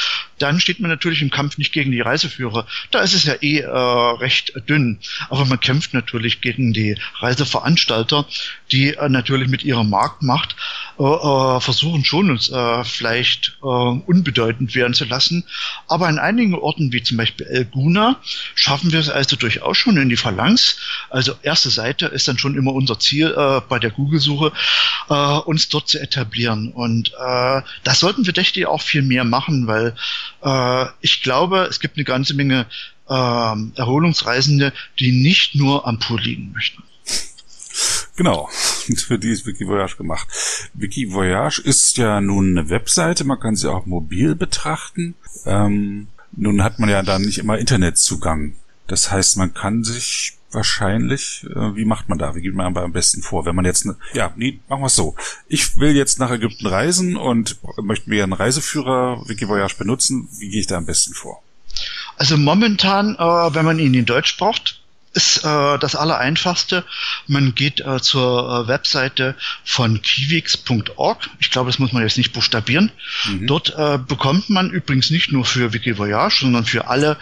[0.43, 2.67] dann steht man natürlich im Kampf nicht gegen die Reiseführer.
[2.91, 4.99] Da ist es ja eh äh, recht dünn.
[5.29, 8.25] Aber man kämpft natürlich gegen die Reiseveranstalter,
[8.71, 10.55] die äh, natürlich mit ihrer Marktmacht
[10.99, 15.45] äh, äh, versuchen schon uns äh, vielleicht äh, unbedeutend werden zu lassen.
[15.87, 18.19] Aber an einigen Orten, wie zum Beispiel El Guna,
[18.53, 20.77] schaffen wir es also durchaus schon in die Phalanx.
[21.09, 23.33] Also erste Seite ist dann schon immer unser Ziel
[23.69, 24.51] bei der Google-Suche,
[25.45, 26.71] uns dort zu etablieren.
[26.71, 27.11] Und
[27.83, 29.95] das sollten wir tatsächlich auch viel mehr machen, weil
[30.41, 32.67] äh, ich glaube, es gibt eine ganze Menge
[33.09, 36.83] äh, Erholungsreisende, die nicht nur am Pool liegen möchten.
[38.15, 40.27] Genau, für die ist Wikivoyage gemacht.
[40.73, 45.15] Wikivoyage ist ja nun eine Webseite, man kann sie auch mobil betrachten.
[45.45, 48.55] Ähm, nun hat man ja da nicht immer Internetzugang.
[48.87, 52.35] Das heißt, man kann sich wahrscheinlich, äh, wie macht man da?
[52.35, 53.45] Wie geht man am besten vor?
[53.45, 55.15] Wenn man jetzt, ne, ja, nee, machen wir es so.
[55.47, 60.29] Ich will jetzt nach Ägypten reisen und möchte mir einen Reiseführer Wikivoyage benutzen.
[60.37, 61.41] Wie gehe ich da am besten vor?
[62.17, 64.82] Also momentan, äh, wenn man ihn in Deutsch braucht,
[65.13, 66.83] ist äh, das Allereinfachste.
[67.27, 71.29] Man geht äh, zur äh, Webseite von kiwix.org.
[71.39, 72.91] Ich glaube, das muss man jetzt nicht buchstabieren.
[73.25, 73.47] Mhm.
[73.47, 77.17] Dort äh, bekommt man übrigens nicht nur für Wikivoyage, sondern für alle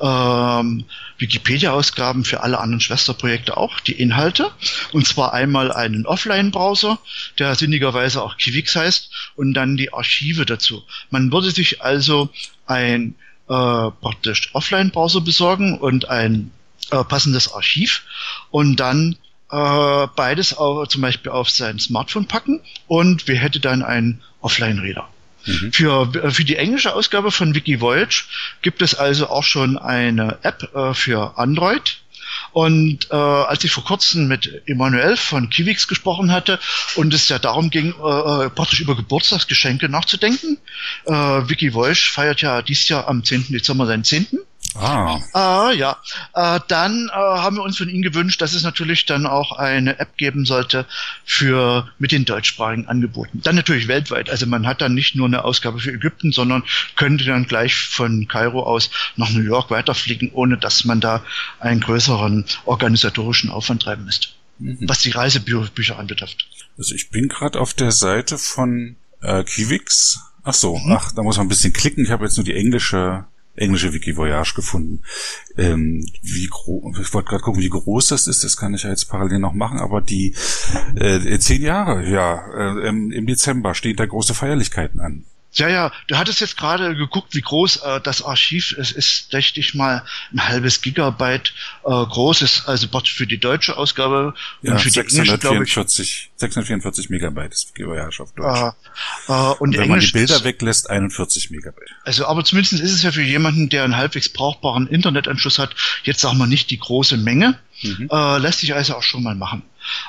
[0.00, 0.84] ähm,
[1.18, 4.52] Wikipedia-Ausgaben, für alle anderen Schwesterprojekte auch die Inhalte.
[4.92, 6.98] Und zwar einmal einen Offline-Browser,
[7.38, 10.84] der sinnigerweise auch Kiwix heißt, und dann die Archive dazu.
[11.10, 12.30] Man würde sich also
[12.66, 13.16] ein
[13.48, 13.52] äh,
[14.00, 16.52] praktisch Offline-Browser besorgen und ein
[16.92, 18.02] äh, passendes Archiv
[18.50, 19.16] und dann
[19.50, 25.08] äh, beides auch zum Beispiel auf sein Smartphone packen und wir hätten dann einen Offline-Reader.
[25.46, 25.72] Mhm.
[25.72, 28.24] Für, äh, für die englische Ausgabe von WikiVoyage
[28.62, 31.98] gibt es also auch schon eine App äh, für Android.
[32.52, 36.58] Und äh, als ich vor kurzem mit Emanuel von Kiwix gesprochen hatte
[36.94, 40.58] und es ja darum ging, äh, äh praktisch über Geburtstagsgeschenke nachzudenken,
[41.04, 43.46] äh, WikiVoyage feiert ja dieses Jahr am 10.
[43.50, 44.28] Dezember seinen 10.
[44.74, 45.20] Ah.
[45.34, 45.98] Äh, ja.
[46.34, 49.98] Äh, dann äh, haben wir uns von Ihnen gewünscht, dass es natürlich dann auch eine
[49.98, 50.86] App geben sollte
[51.24, 53.40] für mit den deutschsprachigen Angeboten.
[53.42, 54.30] Dann natürlich weltweit.
[54.30, 56.64] Also man hat dann nicht nur eine Ausgabe für Ägypten, sondern
[56.96, 61.22] könnte dann gleich von Kairo aus nach New York weiterfliegen, ohne dass man da
[61.60, 64.28] einen größeren organisatorischen Aufwand treiben müsste.
[64.58, 64.78] Mhm.
[64.82, 66.46] Was die Reisebücher anbetrifft.
[66.78, 70.20] Also ich bin gerade auf der Seite von äh, Kiwix.
[70.44, 70.92] Ach so, mhm.
[70.92, 72.04] ach, da muss man ein bisschen klicken.
[72.04, 75.02] Ich habe jetzt nur die englische englische Wikivoyage gefunden.
[75.56, 78.90] Ähm, wie groß, ich wollte gerade gucken, wie groß das ist, das kann ich ja
[78.90, 80.34] jetzt parallel noch machen, aber die
[80.94, 85.24] äh, zehn Jahre, ja, äh, im Dezember stehen da große Feierlichkeiten an.
[85.54, 88.92] Ja, ja, du hattest jetzt gerade geguckt, wie groß äh, das Archiv ist.
[88.92, 91.52] Ist, denke ich mal, ein halbes Gigabyte
[91.84, 92.42] äh, groß.
[92.42, 98.22] Ist also für die deutsche Ausgabe ja, und für 644, die 644 Megabyte ist Voyage
[98.22, 98.74] auf Deutsch.
[99.28, 101.90] Äh, äh, und, und wenn man die Bilder ist, weglässt, 41 Megabyte.
[102.04, 106.20] Also, aber zumindest ist es ja für jemanden, der einen halbwegs brauchbaren Internetanschluss hat, jetzt
[106.20, 107.58] sagen wir nicht die große Menge.
[107.82, 108.08] Mhm.
[108.10, 109.62] Äh, lässt sich also auch schon mal machen.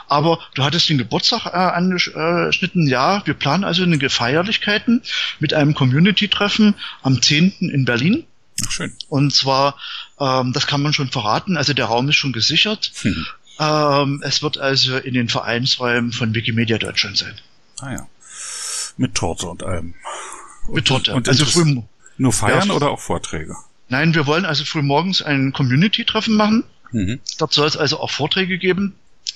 [0.07, 2.87] Aber du hattest den Geburtstag äh, angeschnitten.
[2.87, 5.01] Ja, wir planen also eine Feierlichkeiten
[5.39, 7.53] mit einem Community-Treffen am 10.
[7.59, 8.25] in Berlin.
[8.65, 8.93] Ach, schön.
[9.09, 9.77] Und zwar,
[10.19, 12.91] ähm, das kann man schon verraten, also der Raum ist schon gesichert.
[13.03, 13.25] Mhm.
[13.59, 17.35] Ähm, es wird also in den Vereinsräumen von Wikimedia Deutschland sein.
[17.79, 18.07] Ah ja.
[18.97, 19.95] Mit Torte und allem.
[20.71, 21.13] Mit Torte.
[21.13, 21.81] Und also früh,
[22.17, 23.55] nur feiern ja, oder auch Vorträge?
[23.89, 26.63] Nein, wir wollen also früh morgens ein Community-Treffen machen.
[26.91, 27.19] Mhm.
[27.37, 28.95] Dort soll es also auch Vorträge geben.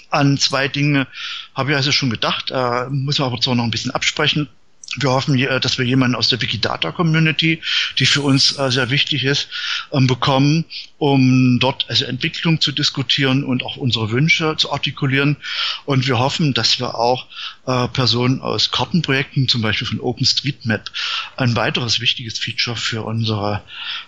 [0.10, 1.08] An zwei Dinge
[1.54, 4.50] habe ich also schon gedacht, äh, muss man aber zwar noch ein bisschen absprechen.
[4.96, 7.62] Wir hoffen, dass wir jemanden aus der Wikidata-Community,
[8.00, 9.48] die für uns äh, sehr wichtig ist,
[9.92, 10.66] ähm, bekommen,
[10.98, 15.38] um dort also Entwicklung zu diskutieren und auch unsere Wünsche zu artikulieren.
[15.86, 17.28] Und wir hoffen, dass wir auch
[17.68, 20.90] äh, Personen aus Kartenprojekten, zum Beispiel von OpenStreetMap,
[21.36, 23.62] ein weiteres wichtiges Feature für unsere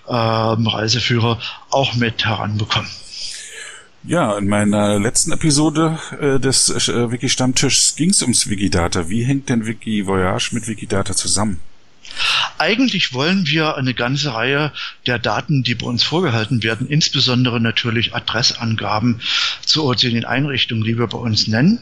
[0.08, 2.90] ähm, Reiseführer auch mit heranbekommen.
[4.04, 9.10] Ja, in meiner letzten Episode äh, des äh, Wiki-Stammtischs ging es ums Wikidata.
[9.10, 11.60] Wie hängt denn Wiki Voyage mit Wikidata zusammen?
[12.58, 14.72] Eigentlich wollen wir eine ganze Reihe
[15.06, 19.22] der Daten, die bei uns vorgehalten werden, insbesondere natürlich Adressangaben
[19.66, 21.80] zu den Einrichtungen, die wir bei uns nennen,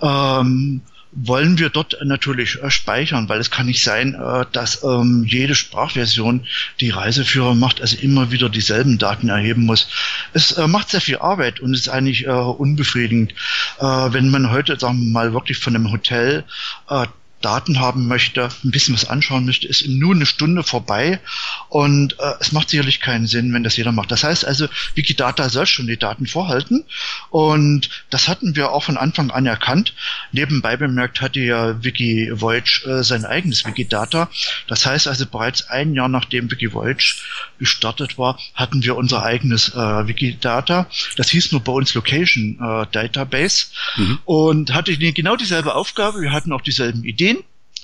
[0.00, 0.80] ähm,
[1.14, 5.54] wollen wir dort natürlich äh, speichern, weil es kann nicht sein, äh, dass ähm, jede
[5.54, 6.46] Sprachversion,
[6.80, 9.88] die Reiseführer macht, also immer wieder dieselben Daten erheben muss.
[10.32, 13.32] Es äh, macht sehr viel Arbeit und ist eigentlich äh, unbefriedigend,
[13.78, 16.44] äh, wenn man heute, sagen wir mal, wirklich von einem Hotel
[16.88, 17.06] äh,
[17.44, 21.20] Daten haben möchte, ein bisschen was anschauen möchte, ist nur eine Stunde vorbei
[21.68, 24.10] und äh, es macht sicherlich keinen Sinn, wenn das jeder macht.
[24.10, 26.84] Das heißt also, Wikidata soll schon die Daten vorhalten
[27.28, 29.94] und das hatten wir auch von Anfang an erkannt.
[30.32, 34.30] Nebenbei bemerkt hatte ja WikiVoyage äh, sein eigenes Wikidata.
[34.66, 37.16] Das heißt also, bereits ein Jahr nachdem WikiVoyage
[37.58, 39.76] gestartet war, hatten wir unser eigenes äh,
[40.08, 40.86] Wikidata.
[41.16, 44.18] Das hieß nur bei uns Location äh, Database mhm.
[44.24, 46.22] und hatte genau dieselbe Aufgabe.
[46.22, 47.33] Wir hatten auch dieselben Ideen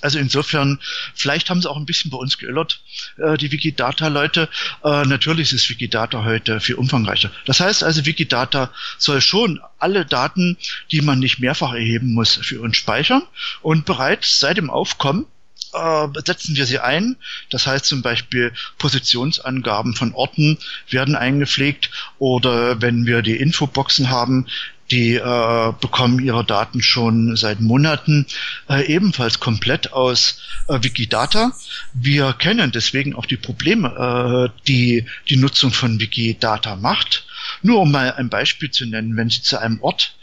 [0.01, 0.79] also insofern,
[1.15, 2.81] vielleicht haben sie auch ein bisschen bei uns geirrt,
[3.17, 4.49] äh, die Wikidata-Leute.
[4.83, 7.31] Äh, natürlich ist Wikidata heute viel umfangreicher.
[7.45, 10.57] Das heißt also, Wikidata soll schon alle Daten,
[10.91, 13.23] die man nicht mehrfach erheben muss, für uns speichern.
[13.61, 15.25] Und bereits seit dem Aufkommen
[15.73, 17.15] äh, setzen wir sie ein.
[17.49, 20.57] Das heißt zum Beispiel Positionsangaben von Orten
[20.89, 24.47] werden eingepflegt oder wenn wir die Infoboxen haben,
[24.91, 28.27] die äh, bekommen ihre Daten schon seit Monaten
[28.69, 31.53] äh, ebenfalls komplett aus äh, Wikidata.
[31.93, 37.25] Wir kennen deswegen auch die Probleme, äh, die die Nutzung von Wikidata macht.
[37.61, 40.15] Nur um mal ein Beispiel zu nennen, wenn Sie zu einem Ort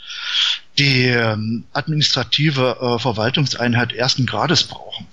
[0.79, 5.07] die ähm, administrative äh, Verwaltungseinheit ersten Grades brauchen,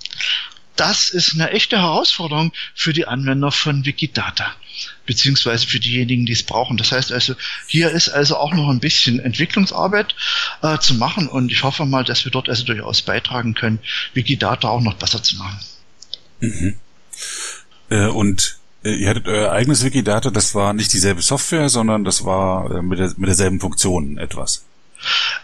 [0.75, 4.51] das ist eine echte Herausforderung für die Anwender von Wikidata,
[5.05, 6.77] beziehungsweise für diejenigen, die es brauchen.
[6.77, 7.35] Das heißt also,
[7.67, 10.15] hier ist also auch noch ein bisschen Entwicklungsarbeit
[10.61, 13.79] äh, zu machen und ich hoffe mal, dass wir dort also durchaus beitragen können,
[14.13, 15.59] Wikidata auch noch besser zu machen.
[16.39, 16.75] Mhm.
[17.89, 22.25] Äh, und äh, ihr hattet euer eigenes Wikidata, das war nicht dieselbe Software, sondern das
[22.25, 24.65] war äh, mit, der, mit derselben Funktion etwas.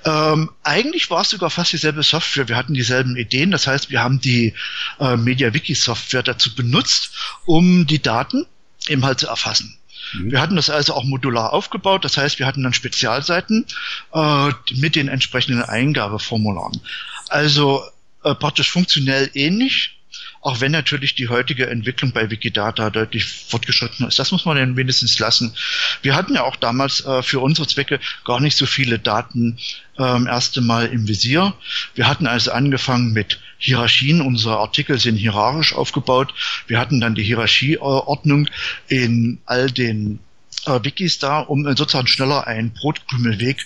[0.05, 2.47] Ähm, eigentlich war es sogar fast dieselbe Software.
[2.47, 3.51] Wir hatten dieselben Ideen.
[3.51, 4.53] Das heißt, wir haben die
[4.99, 7.11] äh, MediaWiki-Software dazu benutzt,
[7.45, 8.45] um die Daten
[8.87, 9.77] eben halt zu erfassen.
[10.13, 10.31] Mhm.
[10.31, 12.05] Wir hatten das also auch modular aufgebaut.
[12.05, 13.65] Das heißt, wir hatten dann Spezialseiten
[14.13, 16.81] äh, mit den entsprechenden Eingabeformularen.
[17.29, 17.83] Also
[18.23, 20.00] äh, praktisch funktionell ähnlich,
[20.41, 24.17] auch wenn natürlich die heutige Entwicklung bei Wikidata deutlich fortgeschritten ist.
[24.17, 25.53] Das muss man dann wenigstens lassen.
[26.01, 29.59] Wir hatten ja auch damals äh, für unsere Zwecke gar nicht so viele Daten
[29.99, 31.53] ähm, erste Mal im Visier.
[31.93, 34.21] Wir hatten also angefangen mit Hierarchien.
[34.21, 36.33] Unsere Artikel sind hierarchisch aufgebaut.
[36.65, 38.49] Wir hatten dann die Hierarchieordnung
[38.87, 40.19] in all den
[40.67, 43.65] äh, Wikis da, um äh, sozusagen schneller einen Brotkrümelweg,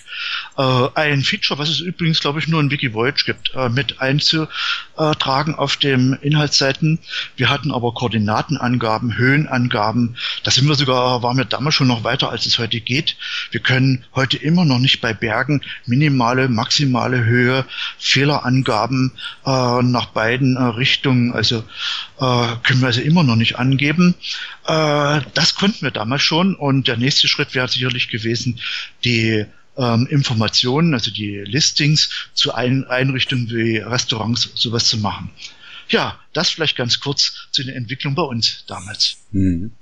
[0.56, 5.54] äh, ein Feature, was es übrigens, glaube ich, nur in WikiVoyage gibt, äh, mit einzutragen
[5.54, 6.98] auf den Inhaltsseiten.
[7.36, 10.16] Wir hatten aber Koordinatenangaben, Höhenangaben.
[10.42, 13.16] Da sind wir sogar, waren wir damals schon noch weiter, als es heute geht.
[13.50, 17.64] Wir können heute immer noch nicht bei Bergen minimale, maximale Höhe,
[17.98, 19.12] Fehlerangaben
[19.44, 21.64] äh, nach beiden äh, Richtungen, also
[22.18, 24.14] äh, können wir also immer noch nicht angeben.
[24.66, 28.60] Äh, das konnten wir damals schon und der nächste Schritt wäre sicherlich gewesen,
[29.04, 29.44] die
[29.76, 35.30] ähm, Informationen, also die Listings zu Ein Einrichtungen wie Restaurants sowas zu machen.
[35.88, 39.16] Ja, das vielleicht ganz kurz zu der Entwicklung bei uns damals.
[39.30, 39.72] Hm.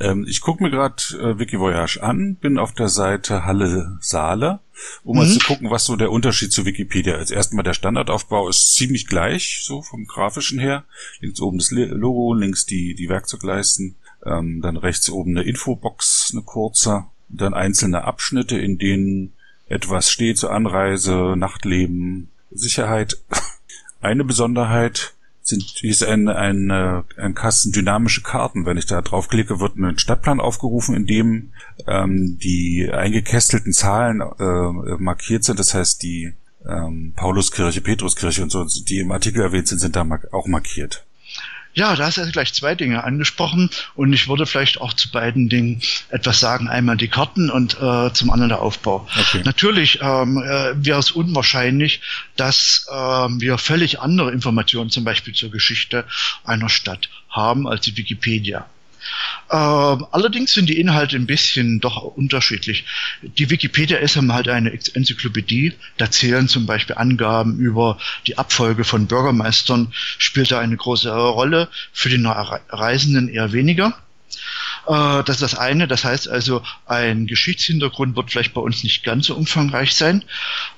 [0.00, 4.60] Ähm, ich gucke mir gerade äh, Wikivoyage an, bin auf der Seite Halle Saale,
[5.04, 5.22] um mhm.
[5.22, 7.30] mal zu gucken, was so der Unterschied zu Wikipedia ist.
[7.30, 10.84] Erstmal der Standardaufbau ist ziemlich gleich, so vom grafischen her.
[11.20, 13.96] Links oben das Logo, links die, die Werkzeugleisten.
[14.24, 17.04] Ähm, dann rechts oben eine Infobox, eine kurze.
[17.28, 19.32] Dann einzelne Abschnitte, in denen
[19.68, 23.18] etwas steht zur Anreise, Nachtleben, Sicherheit.
[24.00, 25.14] Eine Besonderheit
[25.48, 28.66] sind, ist ein, ein, äh, ein Kasten dynamische Karten.
[28.66, 31.52] Wenn ich da draufklicke, wird ein Stadtplan aufgerufen, in dem
[31.86, 35.58] ähm, die eingekästelten Zahlen äh, markiert sind.
[35.58, 36.34] Das heißt, die
[36.66, 41.06] ähm, Pauluskirche, Petruskirche und so, die im Artikel erwähnt sind, sind da auch markiert.
[41.76, 45.50] Ja, da hast du gleich zwei Dinge angesprochen und ich würde vielleicht auch zu beiden
[45.50, 46.68] Dingen etwas sagen.
[46.68, 49.06] Einmal die Karten und äh, zum anderen der Aufbau.
[49.14, 49.42] Okay.
[49.44, 52.00] Natürlich ähm, äh, wäre es unwahrscheinlich,
[52.34, 56.06] dass äh, wir völlig andere Informationen zum Beispiel zur Geschichte
[56.44, 58.66] einer Stadt haben als die Wikipedia.
[59.50, 62.84] Ähm, allerdings sind die Inhalte ein bisschen doch unterschiedlich.
[63.22, 65.74] Die Wikipedia ist halt eine Enzyklopädie.
[65.96, 71.68] Da zählen zum Beispiel Angaben über die Abfolge von Bürgermeistern, spielt da eine große Rolle,
[71.92, 73.96] für die Reisenden eher weniger.
[74.86, 75.88] Äh, das ist das eine.
[75.88, 80.22] Das heißt also, ein Geschichtshintergrund wird vielleicht bei uns nicht ganz so umfangreich sein.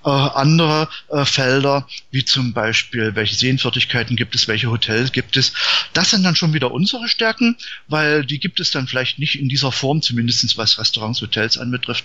[0.04, 5.52] Äh, andere äh, Felder, wie zum Beispiel, welche Sehenswürdigkeiten gibt es, welche Hotels gibt es,
[5.92, 7.56] das sind dann schon wieder unsere Stärken,
[7.86, 12.04] weil die gibt es dann vielleicht nicht in dieser Form, zumindest was Restaurants, Hotels anbetrifft,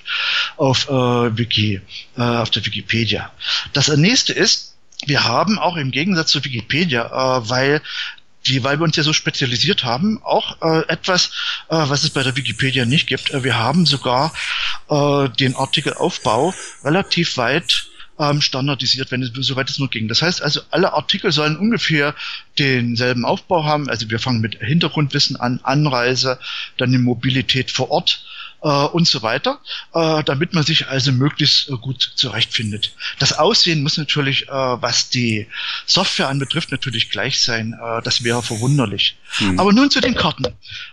[0.57, 1.81] auf äh, Wiki,
[2.17, 3.31] äh, auf der Wikipedia.
[3.73, 4.75] Das nächste ist,
[5.05, 7.81] wir haben auch im Gegensatz zu Wikipedia, äh, weil
[8.45, 11.31] die, weil wir uns ja so spezialisiert haben, auch äh, etwas,
[11.69, 13.31] äh, was es bei der Wikipedia nicht gibt.
[13.31, 14.33] Äh, wir haben sogar
[14.89, 17.87] äh, den Artikelaufbau relativ weit
[18.19, 20.07] ähm, standardisiert, wenn es soweit es nur ging.
[20.07, 22.15] Das heißt also, alle Artikel sollen ungefähr
[22.59, 23.89] denselben Aufbau haben.
[23.89, 26.39] Also wir fangen mit Hintergrundwissen an, Anreise,
[26.77, 28.23] dann die Mobilität vor Ort,
[28.63, 29.59] äh, und so weiter,
[29.93, 32.93] äh, damit man sich also möglichst äh, gut zurechtfindet.
[33.19, 35.47] Das Aussehen muss natürlich, äh, was die
[35.85, 37.73] Software anbetrifft, natürlich gleich sein.
[37.73, 39.17] Äh, das wäre verwunderlich.
[39.39, 39.59] Mhm.
[39.59, 40.45] Aber nun zu den Karten.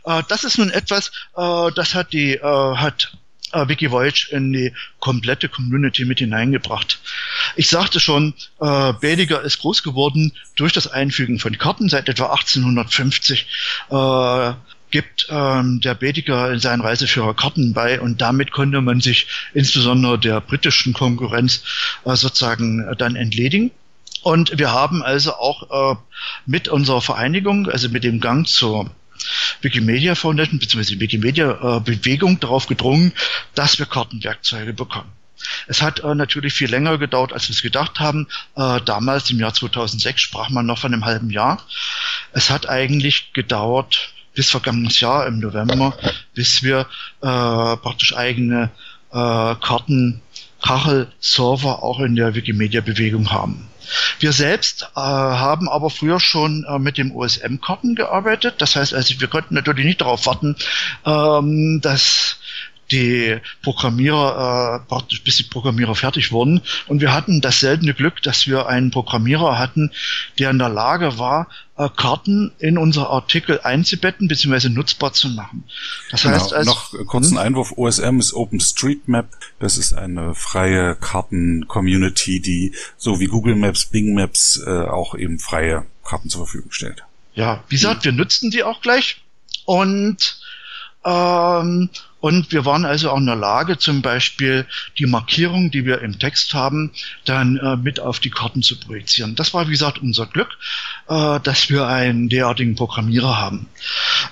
[0.04, 3.12] Äh, das ist nun etwas, das hat die hat
[3.52, 7.00] äh, Wikivoyage in die komplette Community mit hineingebracht.
[7.56, 12.26] Ich sagte schon, äh, Bediger ist groß geworden durch das Einfügen von Karten seit etwa
[12.26, 13.46] 1850.
[13.90, 14.52] Äh,
[14.90, 20.18] gibt ähm, der Bediger in seinen Reiseführer Karten bei und damit konnte man sich insbesondere
[20.18, 21.62] der britischen Konkurrenz
[22.04, 23.70] äh, sozusagen äh, dann entledigen.
[24.22, 25.96] Und wir haben also auch äh,
[26.46, 28.90] mit unserer Vereinigung, also mit dem Gang zur
[29.60, 31.00] Wikimedia Foundation bzw.
[31.00, 33.12] Wikimedia äh, Bewegung darauf gedrungen,
[33.54, 35.10] dass wir Kartenwerkzeuge bekommen.
[35.66, 38.28] Es hat äh, natürlich viel länger gedauert, als wir es gedacht haben.
[38.56, 41.64] Äh, damals im Jahr 2006 sprach man noch von einem halben Jahr.
[42.32, 45.92] Es hat eigentlich gedauert bis vergangenes Jahr im November,
[46.32, 46.86] bis wir
[47.20, 47.26] äh,
[47.76, 48.70] praktisch eigene
[49.10, 50.22] äh, Karten,
[50.62, 53.68] Kachel, Server auch in der Wikimedia-Bewegung haben.
[54.18, 58.54] Wir selbst äh, haben aber früher schon äh, mit dem OSM-Karten gearbeitet.
[58.62, 60.56] Das heißt, also wir konnten natürlich nicht darauf warten,
[61.04, 62.38] ähm, dass
[62.90, 66.62] die Programmierer, äh, praktisch bis die Programmierer fertig wurden.
[66.86, 69.92] Und wir hatten das seltene Glück, dass wir einen Programmierer hatten,
[70.38, 71.46] der in der Lage war,
[71.80, 74.68] äh, Karten in unsere Artikel einzubetten bzw.
[74.68, 75.64] nutzbar zu machen.
[76.10, 76.34] Das genau.
[76.34, 77.38] heißt, als, noch kurzen hm?
[77.38, 79.28] Einwurf: OSM ist OpenStreetMap.
[79.58, 85.38] Das ist eine freie Karten-Community, die so wie Google Maps, Bing Maps äh, auch eben
[85.38, 87.02] freie Karten zur Verfügung stellt.
[87.34, 89.22] Ja, wie gesagt, wir nutzen die auch gleich
[89.64, 90.38] und
[91.04, 91.88] ähm,
[92.20, 94.66] und wir waren also auch in der Lage, zum Beispiel
[94.98, 96.92] die Markierung, die wir im Text haben,
[97.24, 99.34] dann äh, mit auf die Karten zu projizieren.
[99.36, 100.58] Das war, wie gesagt, unser Glück,
[101.08, 103.68] äh, dass wir einen derartigen Programmierer haben.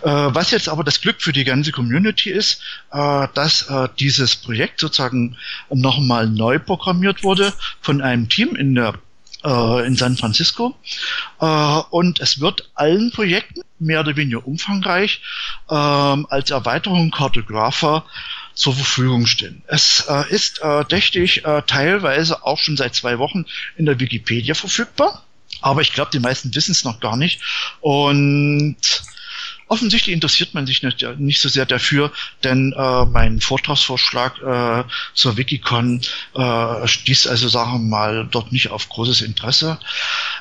[0.02, 2.60] Äh, was jetzt aber das Glück für die ganze Community ist,
[2.92, 5.36] äh, dass äh, dieses Projekt sozusagen
[5.70, 8.94] nochmal neu programmiert wurde von einem Team in der
[9.44, 10.76] äh, in San Francisco.
[11.90, 15.20] Und es wird allen Projekten mehr oder weniger umfangreich
[15.68, 18.04] äh, als Erweiterung Cartographer
[18.54, 19.62] zur Verfügung stehen.
[19.68, 24.54] Es äh, ist äh, dächtig äh, teilweise auch schon seit zwei Wochen in der Wikipedia
[24.54, 25.22] verfügbar.
[25.60, 27.40] Aber ich glaube, die meisten wissen es noch gar nicht.
[27.80, 28.76] Und
[29.68, 32.10] Offensichtlich interessiert man sich nicht, nicht so sehr dafür,
[32.42, 36.00] denn äh, mein Vortragsvorschlag äh, zur Wikicon
[36.34, 39.78] äh, stieß also, sagen wir mal, dort nicht auf großes Interesse.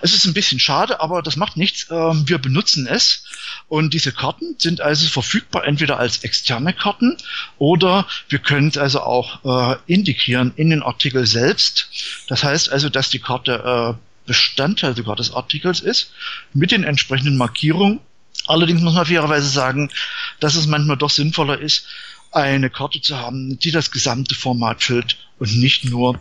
[0.01, 1.89] Es ist ein bisschen schade, aber das macht nichts.
[1.89, 3.25] Äh, wir benutzen es
[3.67, 7.17] und diese Karten sind also verfügbar entweder als externe Karten
[7.57, 11.89] oder wir können es also auch äh, integrieren in den Artikel selbst.
[12.27, 16.11] Das heißt also, dass die Karte äh, Bestandteil sogar des Artikels ist,
[16.53, 17.99] mit den entsprechenden Markierungen
[18.47, 19.91] Allerdings muss man fairerweise sagen,
[20.39, 21.85] dass es manchmal doch sinnvoller ist,
[22.31, 26.19] eine Karte zu haben, die das gesamte Format füllt und nicht nur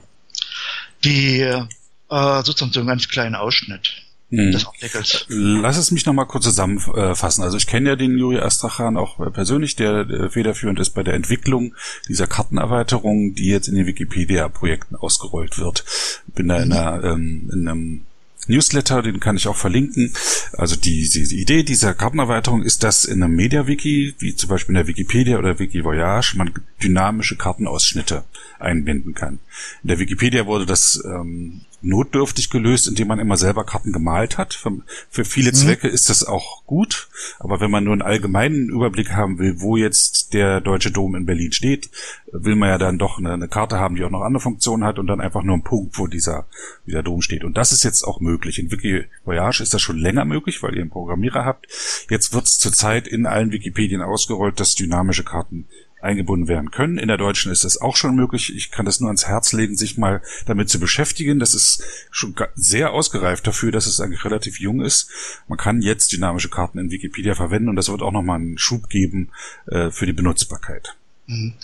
[1.04, 3.92] die äh, sozusagen so einen ganz kleinen Ausschnitt.
[4.30, 4.50] Hm.
[4.50, 5.24] des Artikels.
[5.28, 7.44] Lass es mich nochmal kurz zusammenfassen.
[7.44, 11.76] Also ich kenne ja den Juri Astrachan auch persönlich, der federführend ist bei der Entwicklung
[12.08, 15.84] dieser Kartenerweiterung, die jetzt in den Wikipedia-Projekten ausgerollt wird.
[16.26, 16.74] Bin da in, mhm.
[16.74, 18.06] einer, ähm, in einem
[18.48, 20.12] Newsletter, den kann ich auch verlinken.
[20.52, 24.74] Also die, die, die Idee dieser Kartenerweiterung ist, dass in einem Media-Wiki, wie zum Beispiel
[24.74, 28.24] in der Wikipedia oder Wikivoyage, man dynamische Kartenausschnitte
[28.58, 29.38] einbinden kann.
[29.82, 34.54] In der Wikipedia wurde das ähm, notdürftig gelöst, indem man immer selber Karten gemalt hat.
[34.54, 34.72] Für,
[35.10, 35.54] für viele mhm.
[35.54, 37.08] Zwecke ist das auch gut,
[37.38, 41.26] aber wenn man nur einen allgemeinen Überblick haben will, wo jetzt der Deutsche Dom in
[41.26, 41.90] Berlin steht,
[42.32, 44.98] will man ja dann doch eine, eine Karte haben, die auch noch andere Funktionen hat
[44.98, 46.46] und dann einfach nur einen Punkt, wo dieser,
[46.86, 47.44] dieser Dom steht.
[47.44, 48.58] Und das ist jetzt auch möglich.
[48.58, 51.66] In Wiki Voyage ist das schon länger möglich, weil ihr einen Programmierer habt.
[52.10, 55.66] Jetzt wird es zurzeit in allen Wikipedien ausgerollt, dass dynamische Karten
[56.00, 56.98] eingebunden werden können.
[56.98, 58.54] In der deutschen ist es auch schon möglich.
[58.54, 61.38] Ich kann das nur ans Herz legen, sich mal damit zu beschäftigen.
[61.38, 65.10] Das ist schon sehr ausgereift dafür, dass es eigentlich relativ jung ist.
[65.48, 68.88] Man kann jetzt dynamische Karten in Wikipedia verwenden und das wird auch nochmal einen Schub
[68.88, 69.30] geben
[69.66, 70.96] äh, für die Benutzbarkeit.
[71.26, 71.54] Mhm.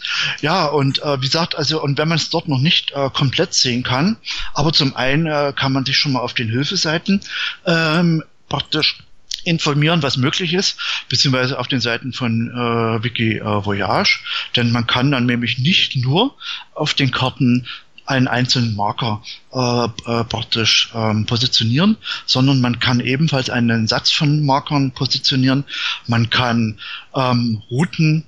[0.41, 3.55] Ja, und äh, wie gesagt, also und wenn man es dort noch nicht äh, komplett
[3.55, 4.17] sehen kann,
[4.55, 7.21] aber zum einen äh, kann man sich schon mal auf den Hilfeseiten
[7.65, 8.99] ähm, praktisch
[9.45, 10.79] informieren, was möglich ist,
[11.09, 14.21] beziehungsweise auf den Seiten von äh, Wiki äh, Voyage,
[14.57, 16.37] denn man kann dann nämlich nicht nur
[16.75, 17.67] auf den Karten
[18.05, 19.23] einen einzelnen Marker
[19.53, 25.65] äh, äh, praktisch ähm, positionieren, sondern man kann ebenfalls einen Satz von Markern positionieren.
[26.07, 26.79] Man kann
[27.15, 28.25] ähm, Routen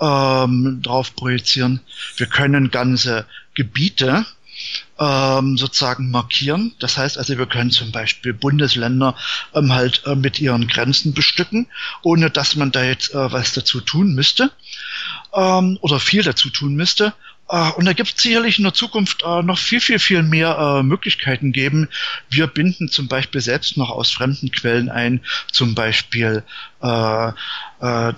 [0.00, 1.80] ähm, drauf projizieren.
[2.16, 4.26] Wir können ganze Gebiete
[4.98, 6.74] ähm, sozusagen markieren.
[6.78, 9.16] Das heißt also, wir können zum Beispiel Bundesländer
[9.54, 11.66] ähm, halt äh, mit ihren Grenzen bestücken,
[12.02, 14.50] ohne dass man da jetzt äh, was dazu tun müsste
[15.34, 17.14] ähm, oder viel dazu tun müsste.
[17.52, 20.56] Äh, und da gibt es sicherlich in der Zukunft äh, noch viel, viel, viel mehr
[20.58, 21.88] äh, Möglichkeiten geben.
[22.30, 25.20] Wir binden zum Beispiel selbst noch aus fremden Quellen ein,
[25.52, 26.42] zum Beispiel
[26.80, 27.32] äh,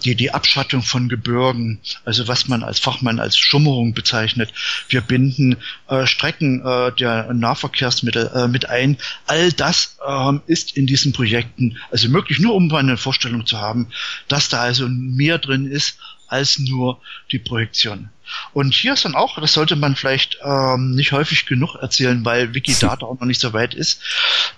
[0.05, 4.53] die, die Abschattung von Gebirgen, also was man als Fachmann als Schummerung bezeichnet.
[4.89, 5.57] Wir binden
[5.89, 8.99] äh, Strecken äh, der Nahverkehrsmittel äh, mit ein.
[9.27, 13.89] All das äh, ist in diesen Projekten, also möglich nur, um eine Vorstellung zu haben,
[14.29, 15.99] dass da also mehr drin ist
[16.29, 17.01] als nur
[17.33, 18.11] die Projektion.
[18.53, 22.55] Und hier ist dann auch, das sollte man vielleicht ähm, nicht häufig genug erzählen, weil
[22.55, 24.01] Wikidata auch noch nicht so weit ist,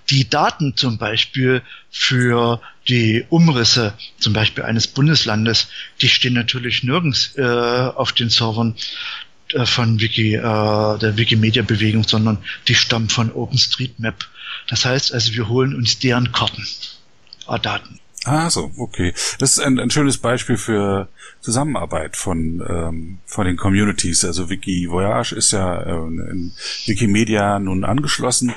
[0.09, 5.69] die Daten zum Beispiel für die Umrisse zum Beispiel eines Bundeslandes,
[6.01, 8.77] die stehen natürlich nirgends äh, auf den Servern
[9.53, 12.39] äh, von Wiki, äh, der Wikimedia-Bewegung, sondern
[12.69, 14.27] die stammen von OpenStreetMap.
[14.69, 16.67] Das heißt also, wir holen uns deren Karten,
[17.49, 18.01] äh, Daten.
[18.27, 19.15] Ah, so, okay.
[19.39, 21.09] Das ist ein, ein schönes Beispiel für
[21.41, 24.25] Zusammenarbeit von, ähm, von den Communities.
[24.25, 26.53] Also Wiki Voyage ist ja äh, in
[26.87, 28.53] Wikimedia nun angeschlossen.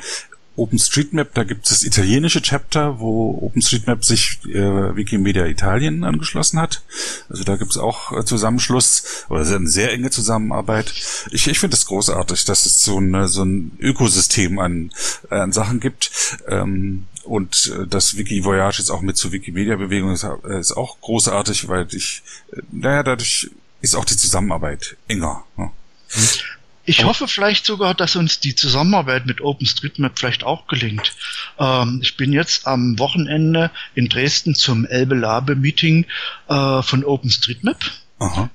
[0.55, 6.81] OpenStreetMap, da gibt es das italienische Chapter, wo OpenStreetMap sich äh, Wikimedia Italien angeschlossen hat.
[7.29, 10.91] Also da gibt es auch äh, Zusammenschluss oder eine sehr enge Zusammenarbeit.
[11.31, 14.91] Ich, ich finde es das großartig, dass es so, eine, so ein Ökosystem an,
[15.29, 16.11] an Sachen gibt.
[16.47, 20.99] Ähm, und äh, das Wiki Voyage jetzt auch mit zur Wikimedia-Bewegung ist, äh, ist auch
[20.99, 23.49] großartig, weil ich, äh, naja, dadurch
[23.81, 25.43] ist auch die Zusammenarbeit enger.
[25.55, 25.71] Ne?
[26.85, 31.15] Ich hoffe vielleicht sogar, dass uns die Zusammenarbeit mit OpenStreetMap vielleicht auch gelingt.
[31.59, 36.07] Ähm, ich bin jetzt am Wochenende in Dresden zum Elbe Labe Meeting
[36.47, 37.77] äh, von OpenStreetMap.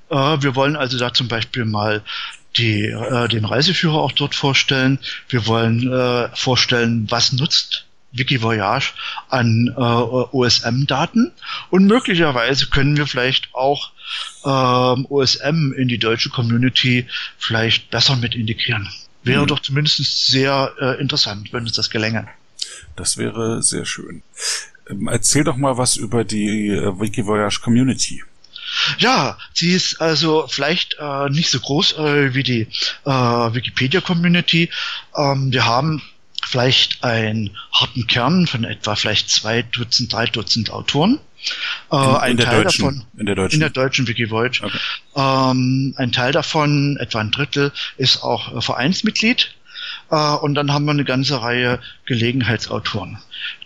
[0.09, 2.03] Äh, wir wollen also da zum Beispiel mal
[2.57, 4.99] die, äh, den Reiseführer auch dort vorstellen.
[5.29, 7.85] Wir wollen äh, vorstellen, was nutzt
[8.17, 8.93] Wikivoyage
[9.29, 11.31] an äh, OSM-Daten
[11.69, 13.91] und möglicherweise können wir vielleicht auch
[14.45, 17.07] ähm, OSM in die deutsche Community
[17.37, 18.89] vielleicht besser mit integrieren.
[19.23, 19.47] Wäre mhm.
[19.47, 22.27] doch zumindest sehr äh, interessant, wenn uns das gelänge.
[22.95, 24.21] Das wäre sehr schön.
[24.89, 28.23] Ähm, erzähl doch mal was über die äh, Wikivoyage Community.
[28.97, 32.61] Ja, sie ist also vielleicht äh, nicht so groß äh, wie die
[33.05, 34.69] äh, Wikipedia Community.
[35.15, 36.01] Ähm, wir haben
[36.47, 41.19] vielleicht einen harten Kern von etwa vielleicht zwei Dutzend, drei Dutzend Autoren.
[41.91, 44.61] Äh, in, ein in Teil deutschen, davon in der deutschen, in der deutschen Wikivoid.
[44.63, 44.77] Okay.
[45.15, 49.53] Ähm, ein Teil davon, etwa ein Drittel, ist auch äh, Vereinsmitglied.
[50.09, 53.19] Äh, und dann haben wir eine ganze Reihe Gelegenheitsautoren.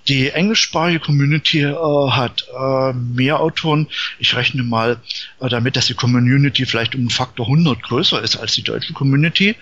[0.10, 1.76] Die englischsprachige Community äh,
[2.10, 3.88] hat äh, mehr Autoren.
[4.18, 4.98] Ich rechne mal
[5.40, 8.94] äh, damit, dass die Community vielleicht um einen Faktor 100 größer ist als die deutsche
[8.94, 9.56] Community.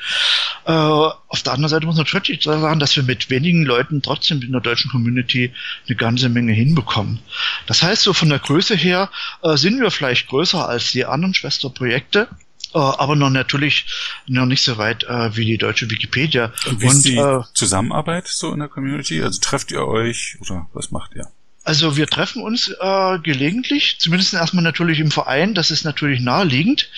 [0.65, 4.41] Äh, auf der anderen Seite muss man natürlich sagen, dass wir mit wenigen Leuten trotzdem
[4.41, 5.51] in der deutschen Community
[5.85, 7.19] eine ganze Menge hinbekommen.
[7.65, 9.09] Das heißt, so von der Größe her
[9.43, 12.29] äh, sind wir vielleicht größer als die anderen Schwesterprojekte.
[12.78, 13.88] Äh, aber noch natürlich
[14.28, 16.53] noch nicht so weit äh, wie die deutsche Wikipedia.
[16.67, 19.23] Und wie ist die äh, Zusammenarbeit so in der Community?
[19.23, 21.28] Also trefft ihr euch oder was macht ihr?
[21.63, 26.89] Also wir treffen uns äh, gelegentlich, zumindest erstmal natürlich im Verein, das ist natürlich naheliegend.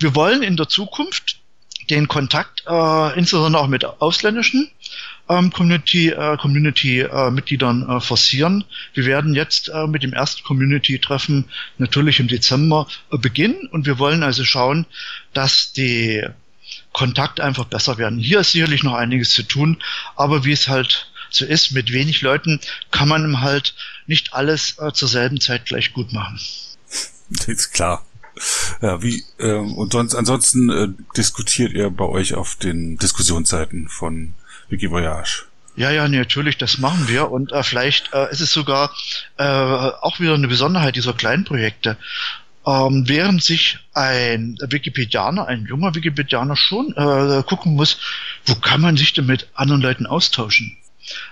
[0.00, 1.38] Wir wollen in der Zukunft
[1.88, 4.70] den Kontakt äh, insbesondere auch mit ausländischen
[5.38, 8.64] ähm, Community, äh, Community äh, Mitgliedern äh, forcieren.
[8.94, 11.46] Wir werden jetzt äh, mit dem ersten Community-Treffen
[11.78, 14.86] natürlich im Dezember äh, beginnen und wir wollen also schauen,
[15.32, 16.22] dass die
[16.92, 18.18] Kontakt einfach besser werden.
[18.18, 19.82] Hier ist sicherlich noch einiges zu tun,
[20.16, 22.60] aber wie es halt so ist, mit wenig Leuten
[22.90, 23.74] kann man halt
[24.06, 26.38] nicht alles äh, zur selben Zeit gleich gut machen.
[27.30, 28.04] Das ist klar.
[28.80, 34.34] Ja, wie äh, und sonst ansonsten äh, diskutiert ihr bei euch auf den Diskussionsseiten von
[34.72, 35.44] Wikivoyage?
[35.76, 38.90] Ja, ja, natürlich, das machen wir und äh, vielleicht äh, ist es sogar
[39.38, 41.96] äh, auch wieder eine Besonderheit dieser kleinen Projekte.
[42.66, 47.98] Ähm, während sich ein Wikipedianer, ein junger Wikipedianer schon äh, gucken muss,
[48.46, 50.76] wo kann man sich denn mit anderen Leuten austauschen?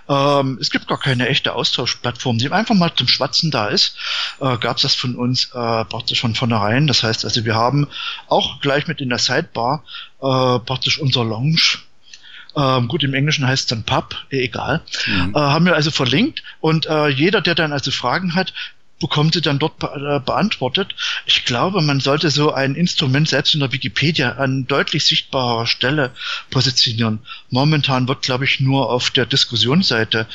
[0.08, 3.96] Ähm, es gibt gar keine echte Austauschplattform, die einfach mal zum Schwatzen da ist.
[4.40, 6.86] Äh, Gab es das von uns äh, praktisch von vornherein.
[6.86, 7.86] Das heißt also, wir haben
[8.28, 9.84] auch gleich mit in der Sidebar
[10.20, 11.78] äh, praktisch unser Lounge
[12.60, 14.82] ähm, gut, im Englischen heißt es dann Pub, eh, egal.
[15.06, 15.34] Mhm.
[15.34, 18.52] Äh, haben wir also verlinkt und äh, jeder, der dann also Fragen hat,
[19.00, 20.94] bekommt sie dann dort be äh, beantwortet.
[21.24, 26.12] Ich glaube, man sollte so ein Instrument selbst in der Wikipedia an deutlich sichtbarer Stelle
[26.50, 27.20] positionieren.
[27.48, 30.26] Momentan wird, glaube ich, nur auf der Diskussionsseite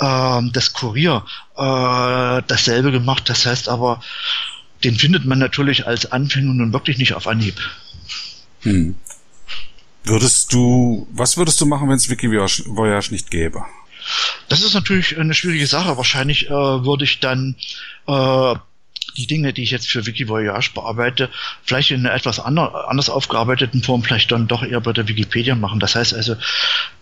[0.00, 1.24] äh, des Kurier
[1.56, 3.28] äh, dasselbe gemacht.
[3.28, 4.02] Das heißt aber,
[4.82, 7.54] den findet man natürlich als Anfänger nun wirklich nicht auf Anhieb.
[8.62, 8.96] Hm.
[10.04, 13.64] Würdest du, was würdest du machen, wenn es Wikivoyage nicht gäbe?
[14.48, 15.96] Das ist natürlich eine schwierige Sache.
[15.96, 17.54] Wahrscheinlich äh, würde ich dann
[18.08, 18.54] äh,
[19.16, 21.30] die Dinge, die ich jetzt für Wikivoyage bearbeite,
[21.64, 25.54] vielleicht in einer etwas ander, anders aufgearbeiteten Form vielleicht dann doch eher bei der Wikipedia
[25.54, 25.80] machen.
[25.80, 26.36] Das heißt also,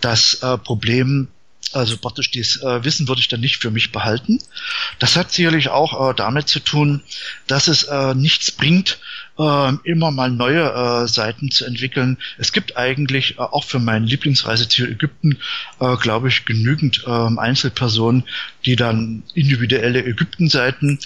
[0.01, 1.29] das äh, Problem
[1.73, 4.39] also praktisch dieses äh, Wissen würde ich dann nicht für mich behalten.
[4.99, 7.03] Das hat sicherlich auch äh, damit zu tun,
[7.47, 8.99] dass es äh, nichts bringt,
[9.39, 12.19] äh, immer mal neue äh, Seiten zu entwickeln.
[12.39, 15.39] Es gibt eigentlich äh, auch für mein Lieblingsreiseziel Ägypten,
[16.01, 18.25] glaube ich, genügend äh, Einzelpersonen,
[18.65, 20.99] die dann individuelle Ägypten-Seiten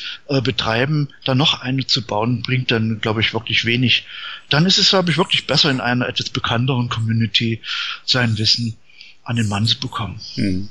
[0.42, 1.08] betreiben.
[1.24, 4.06] Da noch eine zu bauen, bringt dann, glaube ich, wirklich wenig.
[4.48, 7.60] Dann ist es, glaube ich, wirklich besser in einer etwas bekannteren Community
[8.04, 8.76] sein Wissen
[9.24, 10.20] an den Mann zu bekommen.
[10.34, 10.68] Hm.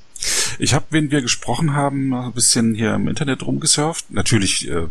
[0.60, 4.12] Ich habe, wenn wir gesprochen haben, ein bisschen hier im Internet rumgesurft.
[4.12, 4.88] Natürlich, äh,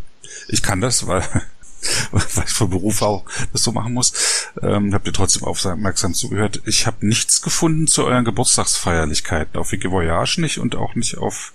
[0.48, 1.22] ich kann das, weil,
[2.10, 4.50] weil ich von Beruf auch das so machen muss.
[4.60, 6.60] Ähm, habt ihr trotzdem aufmerksam zugehört.
[6.66, 11.52] Ich habe nichts gefunden zu euren Geburtstagsfeierlichkeiten auf Wikivoyage nicht und auch nicht auf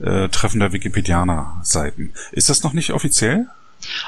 [0.00, 2.12] äh, Treffen der Wikipedianer-Seiten.
[2.32, 3.46] Ist das noch nicht offiziell?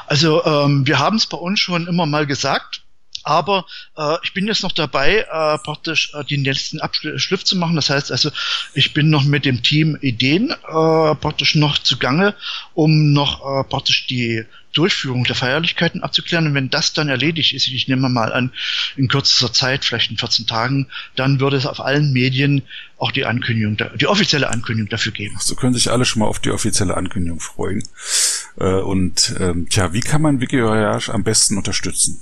[0.06, 2.82] Also ähm, wir haben es bei uns schon immer mal gesagt.
[3.24, 3.66] Aber
[3.96, 7.76] äh, ich bin jetzt noch dabei, äh, praktisch äh, den letzten Abschliff zu machen.
[7.76, 8.30] Das heißt also,
[8.74, 12.34] ich bin noch mit dem Team Ideen äh, praktisch noch zugange,
[12.74, 16.46] um noch äh, praktisch die Durchführung der Feierlichkeiten abzuklären.
[16.46, 18.52] Und wenn das dann erledigt ist, ich nehme mal an,
[18.96, 22.62] in kürzester Zeit, vielleicht in 14 Tagen, dann würde es auf allen Medien
[22.98, 25.36] auch die Ankündigung, die offizielle Ankündigung dafür geben.
[25.40, 27.82] So können sich alle schon mal auf die offizielle Ankündigung freuen.
[28.58, 32.20] Äh, und ähm, tja, wie kann man Wikivoyage am besten unterstützen?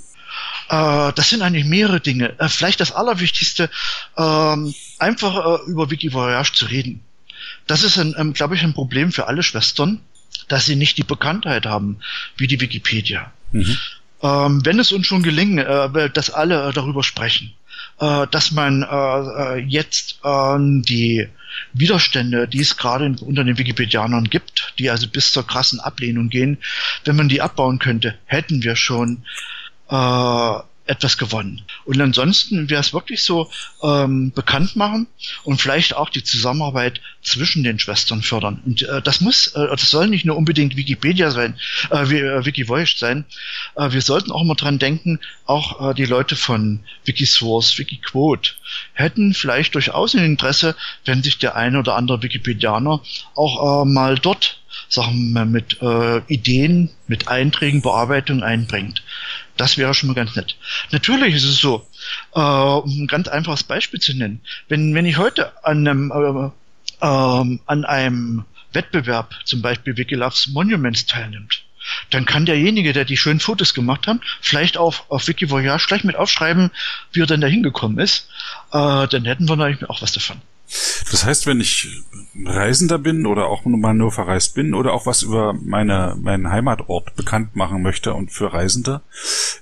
[0.71, 2.39] Äh, das sind eigentlich mehrere Dinge.
[2.39, 3.69] Äh, vielleicht das Allerwichtigste,
[4.17, 7.01] ähm, einfach äh, über Wikivoyage zu reden.
[7.67, 9.99] Das ist, ein, ähm, glaube ich, ein Problem für alle Schwestern,
[10.47, 11.99] dass sie nicht die Bekanntheit haben
[12.37, 13.33] wie die Wikipedia.
[13.51, 13.77] Mhm.
[14.23, 17.53] Ähm, wenn es uns schon gelingen, äh, dass alle darüber sprechen,
[17.99, 21.27] äh, dass man äh, jetzt ähm, die
[21.73, 26.59] Widerstände, die es gerade unter den Wikipedianern gibt, die also bis zur krassen Ablehnung gehen,
[27.03, 29.25] wenn man die abbauen könnte, hätten wir schon
[29.91, 31.61] äh, etwas gewonnen.
[31.85, 33.49] Und ansonsten wäre es wirklich so
[33.83, 35.07] ähm, bekannt machen
[35.43, 38.61] und vielleicht auch die Zusammenarbeit zwischen den Schwestern fördern.
[38.65, 41.57] Und äh, das muss, äh, das soll nicht nur unbedingt Wikipedia sein,
[41.91, 43.25] äh, äh Wikivoyage sein.
[43.75, 48.51] Äh, wir sollten auch mal dran denken, auch äh, die Leute von Wikisource, Wikiquote
[48.93, 50.75] hätten vielleicht durchaus ein Interesse,
[51.05, 53.01] wenn sich der eine oder andere Wikipedianer
[53.35, 54.60] auch äh, mal dort
[54.91, 59.03] Sachen mit äh, Ideen, mit Einträgen, Bearbeitung einbringt.
[59.55, 60.57] Das wäre schon mal ganz nett.
[60.91, 61.87] Natürlich ist es so,
[62.35, 64.41] äh, um ein ganz einfaches Beispiel zu nennen.
[64.67, 71.05] Wenn, wenn ich heute an einem, äh, äh, an einem Wettbewerb, zum Beispiel Wikiloves Monuments
[71.05, 71.63] teilnimmt,
[72.09, 76.17] dann kann derjenige, der die schönen Fotos gemacht hat, vielleicht auf, auf Wikivoyage gleich mit
[76.17, 76.69] aufschreiben,
[77.13, 78.29] wie er denn da hingekommen ist.
[78.73, 80.41] Äh, dann hätten wir natürlich auch was davon.
[81.11, 81.89] Das heißt, wenn ich
[82.45, 87.15] Reisender bin oder auch mal nur verreist bin oder auch was über meine, meinen Heimatort
[87.15, 89.01] bekannt machen möchte und für Reisende,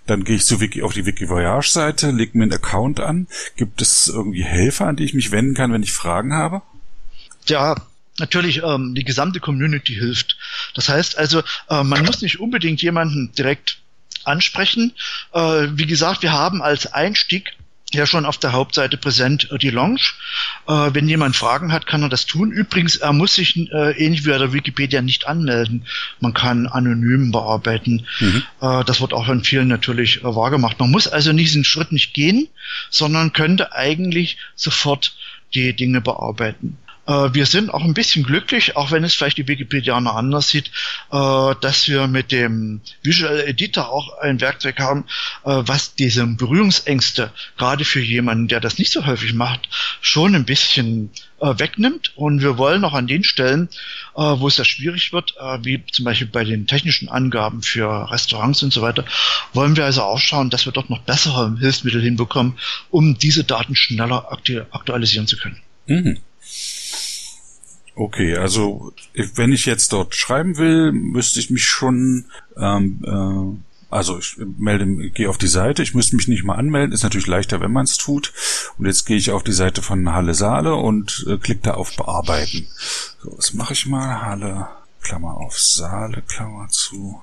[0.05, 3.27] dann gehe ich zu Wiki, auf die Wikivoyage-Seite, lege mir einen Account an.
[3.55, 6.61] Gibt es irgendwie Helfer, an die ich mich wenden kann, wenn ich Fragen habe?
[7.47, 7.75] Ja,
[8.19, 10.37] natürlich ähm, die gesamte Community hilft.
[10.75, 13.79] Das heißt also, äh, man muss nicht unbedingt jemanden direkt
[14.25, 14.93] ansprechen.
[15.33, 17.55] Äh, wie gesagt, wir haben als Einstieg
[17.95, 20.13] ja schon auf der Hauptseite präsent, äh, die Lounge.
[20.67, 22.51] Äh, wenn jemand Fragen hat, kann er das tun.
[22.51, 25.85] Übrigens, er muss sich äh, ähnlich wie bei der Wikipedia nicht anmelden.
[26.19, 28.05] Man kann anonym bearbeiten.
[28.19, 28.43] Mhm.
[28.61, 30.79] Äh, das wird auch in vielen natürlich äh, wahrgemacht.
[30.79, 32.47] Man muss also diesen Schritt nicht gehen,
[32.89, 35.13] sondern könnte eigentlich sofort
[35.53, 36.77] die Dinge bearbeiten.
[37.09, 40.67] Äh, wir sind auch ein bisschen glücklich, auch wenn es vielleicht die Wikipedianer anders sieht,
[41.11, 45.05] äh, dass wir mit dem Visual Editor auch ein Werkzeug haben,
[45.43, 49.69] äh, was diese Berührungsängste gerade für jemanden, der das nicht so häufig macht,
[50.01, 51.09] schon ein bisschen
[51.41, 52.11] wegnimmt.
[52.17, 53.69] Und wir wollen auch an den Stellen,
[54.13, 58.73] wo es ja schwierig wird, wie zum Beispiel bei den technischen Angaben für Restaurants und
[58.73, 59.05] so weiter,
[59.53, 63.77] wollen wir also auch schauen, dass wir dort noch bessere Hilfsmittel hinbekommen, um diese Daten
[63.77, 64.29] schneller
[64.71, 65.61] aktualisieren zu können.
[65.87, 66.17] Mhm.
[67.99, 68.93] Okay, also
[69.35, 72.23] wenn ich jetzt dort schreiben will, müsste ich mich schon,
[72.55, 76.93] ähm, äh, also ich melde, gehe auf die Seite, ich müsste mich nicht mal anmelden,
[76.93, 78.31] ist natürlich leichter, wenn man es tut.
[78.77, 81.93] Und jetzt gehe ich auf die Seite von Halle Saale und äh, klicke da auf
[81.97, 82.67] Bearbeiten.
[83.21, 84.21] So, was mache ich mal?
[84.21, 84.69] Halle,
[85.01, 87.21] Klammer auf Saale, Klammer zu.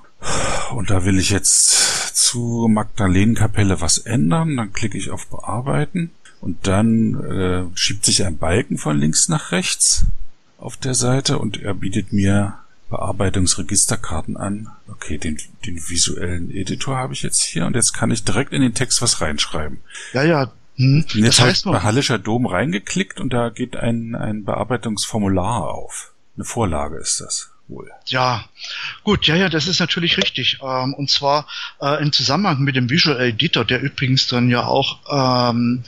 [0.72, 4.58] Und da will ich jetzt zu Magdalenenkapelle was ändern.
[4.58, 6.10] Dann klicke ich auf Bearbeiten.
[6.42, 10.04] Und dann äh, schiebt sich ein Balken von links nach rechts
[10.58, 12.58] auf der Seite und er bietet mir
[12.90, 14.68] Bearbeitungsregisterkarten an.
[14.88, 18.62] Okay, den, den visuellen Editor habe ich jetzt hier und jetzt kann ich direkt in
[18.62, 19.78] den Text was reinschreiben.
[20.12, 20.52] Ja, ja.
[20.76, 21.04] Hm.
[21.14, 24.44] Und jetzt das heißt habe ich bei Hallischer Dom reingeklickt und da geht ein, ein
[24.44, 26.12] Bearbeitungsformular auf.
[26.36, 27.90] Eine Vorlage ist das wohl.
[28.06, 28.44] Ja,
[29.02, 30.58] gut, ja, ja, das ist natürlich richtig.
[30.62, 31.48] Ähm, und zwar
[31.80, 35.82] äh, im Zusammenhang mit dem Visual Editor, der übrigens dann ja auch ähm,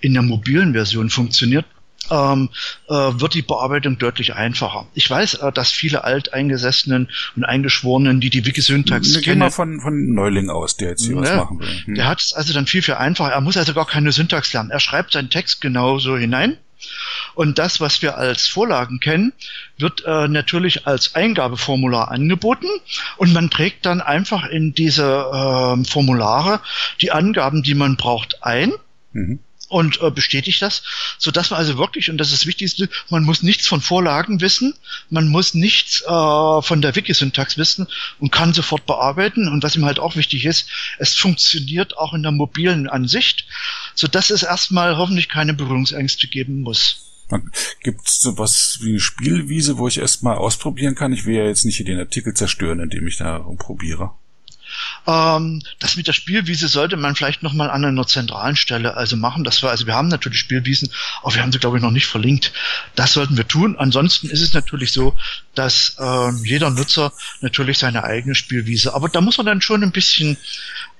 [0.00, 1.64] in der mobilen Version funktioniert,
[2.10, 2.50] ähm,
[2.88, 4.86] äh, wird die Bearbeitung deutlich einfacher.
[4.94, 9.22] Ich weiß, äh, dass viele Alteingesessenen und Eingeschworenen, die die Wikisyntax kennen...
[9.22, 11.82] Gehen mal von, von Neuling aus, der jetzt hier ne, was machen will.
[11.84, 11.94] Hm.
[11.94, 13.32] Der hat es also dann viel, viel einfacher.
[13.32, 14.70] Er muss also gar keine Syntax lernen.
[14.70, 16.58] Er schreibt seinen Text genauso hinein.
[17.34, 19.32] Und das, was wir als Vorlagen kennen,
[19.78, 22.66] wird äh, natürlich als Eingabeformular angeboten
[23.16, 26.60] und man trägt dann einfach in diese äh, Formulare
[27.00, 28.72] die Angaben, die man braucht, ein.
[29.12, 29.38] Mhm
[29.72, 30.82] und äh, bestätigt das,
[31.18, 34.40] so dass man also wirklich, und das ist das Wichtigste, man muss nichts von Vorlagen
[34.42, 34.74] wissen,
[35.08, 37.88] man muss nichts äh, von der Wikisyntax wissen
[38.20, 39.48] und kann sofort bearbeiten.
[39.48, 40.68] Und was ihm halt auch wichtig ist,
[40.98, 43.46] es funktioniert auch in der mobilen Ansicht,
[43.94, 47.08] so dass es erstmal hoffentlich keine Berührungsängste geben muss.
[47.82, 51.14] Gibt es sowas wie eine Spielwiese, wo ich erstmal ausprobieren kann?
[51.14, 54.10] Ich will ja jetzt nicht hier den Artikel zerstören, indem ich da rumprobiere.
[55.06, 59.44] Ähm, das mit der Spielwiese sollte man vielleicht nochmal an einer zentralen Stelle also machen.
[59.44, 60.90] Das war, also wir haben natürlich Spielwiesen,
[61.22, 62.52] aber wir haben sie, glaube ich, noch nicht verlinkt.
[62.94, 63.76] Das sollten wir tun.
[63.78, 65.16] Ansonsten ist es natürlich so,
[65.54, 69.92] dass äh, jeder Nutzer natürlich seine eigene Spielwiese, aber da muss man dann schon ein
[69.92, 70.36] bisschen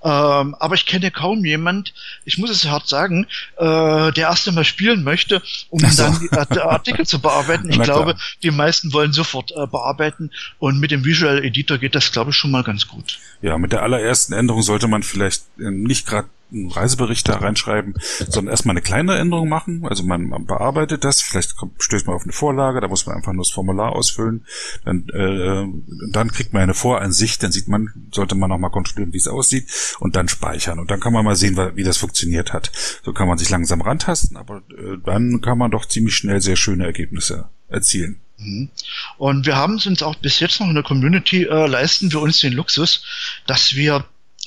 [0.05, 1.95] ähm, aber ich kenne kaum jemand,
[2.25, 3.27] ich muss es hart sagen,
[3.57, 6.03] äh, der erst einmal spielen möchte, um so.
[6.03, 7.71] dann die Artikel zu bearbeiten.
[7.71, 12.11] Ich glaube, die meisten wollen sofort äh, bearbeiten und mit dem Visual Editor geht das,
[12.11, 13.19] glaube ich, schon mal ganz gut.
[13.43, 16.29] Ja, mit der allerersten Änderung sollte man vielleicht äh, nicht gerade
[16.71, 17.95] Reisebericht da reinschreiben,
[18.29, 19.87] sondern erstmal eine kleine Änderung machen.
[19.87, 23.17] Also man, man bearbeitet das, vielleicht kommt, stößt man auf eine Vorlage, da muss man
[23.17, 24.45] einfach nur das Formular ausfüllen.
[24.85, 25.67] Dann, äh,
[26.11, 29.69] dann kriegt man eine Voransicht, dann sieht man, sollte man nochmal kontrollieren, wie es aussieht
[30.01, 30.79] und dann speichern.
[30.79, 32.71] Und dann kann man mal sehen, wie das funktioniert hat.
[33.05, 36.57] So kann man sich langsam rantasten, aber äh, dann kann man doch ziemlich schnell sehr
[36.57, 38.21] schöne Ergebnisse erzielen.
[38.39, 38.71] Mhm.
[39.19, 42.41] Und wir haben uns auch bis jetzt noch in der Community äh, leisten wir uns
[42.41, 43.05] den Luxus,
[43.47, 44.05] dass wir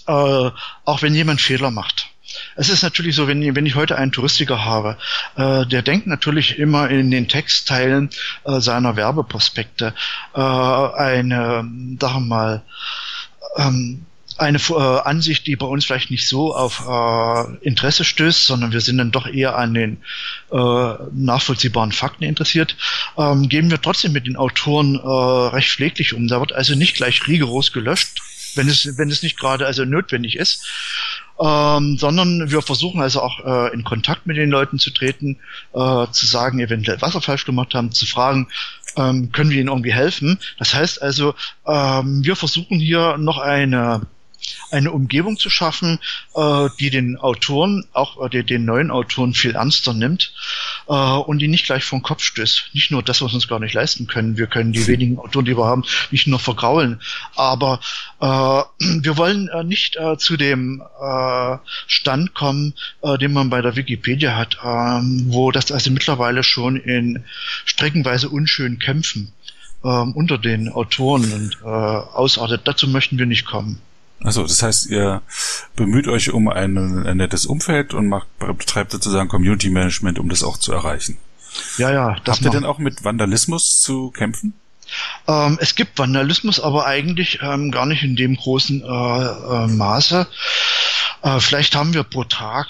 [0.07, 0.11] äh,
[0.85, 2.09] auch wenn jemand Fehler macht.
[2.55, 4.97] Es ist natürlich so, wenn, wenn ich heute einen Touristiker habe,
[5.35, 8.09] äh, der denkt natürlich immer in den Textteilen
[8.43, 9.93] äh, seiner Werbeprospekte
[10.33, 12.63] äh, eine, sagen wir mal,
[13.57, 14.05] ähm,
[14.37, 18.81] eine äh, Ansicht, die bei uns vielleicht nicht so auf äh, Interesse stößt, sondern wir
[18.81, 19.97] sind dann doch eher an den
[20.51, 22.75] äh, nachvollziehbaren Fakten interessiert,
[23.17, 25.07] ähm, gehen wir trotzdem mit den Autoren äh,
[25.55, 26.27] recht pfleglich um.
[26.27, 28.21] Da wird also nicht gleich rigoros gelöscht,
[28.55, 30.65] wenn es, wenn es nicht gerade also notwendig ist.
[31.37, 35.37] Ähm, sondern wir versuchen also auch äh, in Kontakt mit den Leuten zu treten,
[35.73, 38.47] äh, zu sagen, eventuell was er falsch gemacht haben, zu fragen,
[38.95, 40.39] ähm, können wir ihnen irgendwie helfen.
[40.57, 41.35] Das heißt also,
[41.67, 44.07] ähm, wir versuchen hier noch eine
[44.71, 45.99] eine Umgebung zu schaffen,
[46.35, 50.33] äh, die den Autoren, auch äh, den neuen Autoren viel ernster nimmt
[50.87, 52.71] äh, und die nicht gleich vom Kopf stößt.
[52.73, 54.37] Nicht nur das, was wir uns gar nicht leisten können.
[54.37, 57.01] Wir können die wenigen Autoren, die wir haben, nicht nur vergraulen.
[57.35, 57.79] Aber
[58.19, 58.25] äh,
[58.79, 63.75] wir wollen äh, nicht äh, zu dem äh, Stand kommen, äh, den man bei der
[63.75, 67.23] Wikipedia hat, äh, wo das also mittlerweile schon in
[67.65, 69.33] streckenweise unschönen Kämpfen
[69.83, 72.61] äh, unter den Autoren und äh, ausartet.
[72.65, 73.81] Dazu möchten wir nicht kommen.
[74.21, 75.21] Also das heißt, ihr
[75.75, 80.43] bemüht euch um ein, ein nettes Umfeld und macht, betreibt sozusagen Community Management, um das
[80.43, 81.17] auch zu erreichen.
[81.77, 82.15] Ja, ja.
[82.23, 84.53] Das Habt ihr denn auch mit Vandalismus zu kämpfen?
[85.27, 90.27] Ähm, es gibt Vandalismus, aber eigentlich ähm, gar nicht in dem großen äh, äh, Maße.
[91.21, 92.67] Äh, vielleicht haben wir pro Tag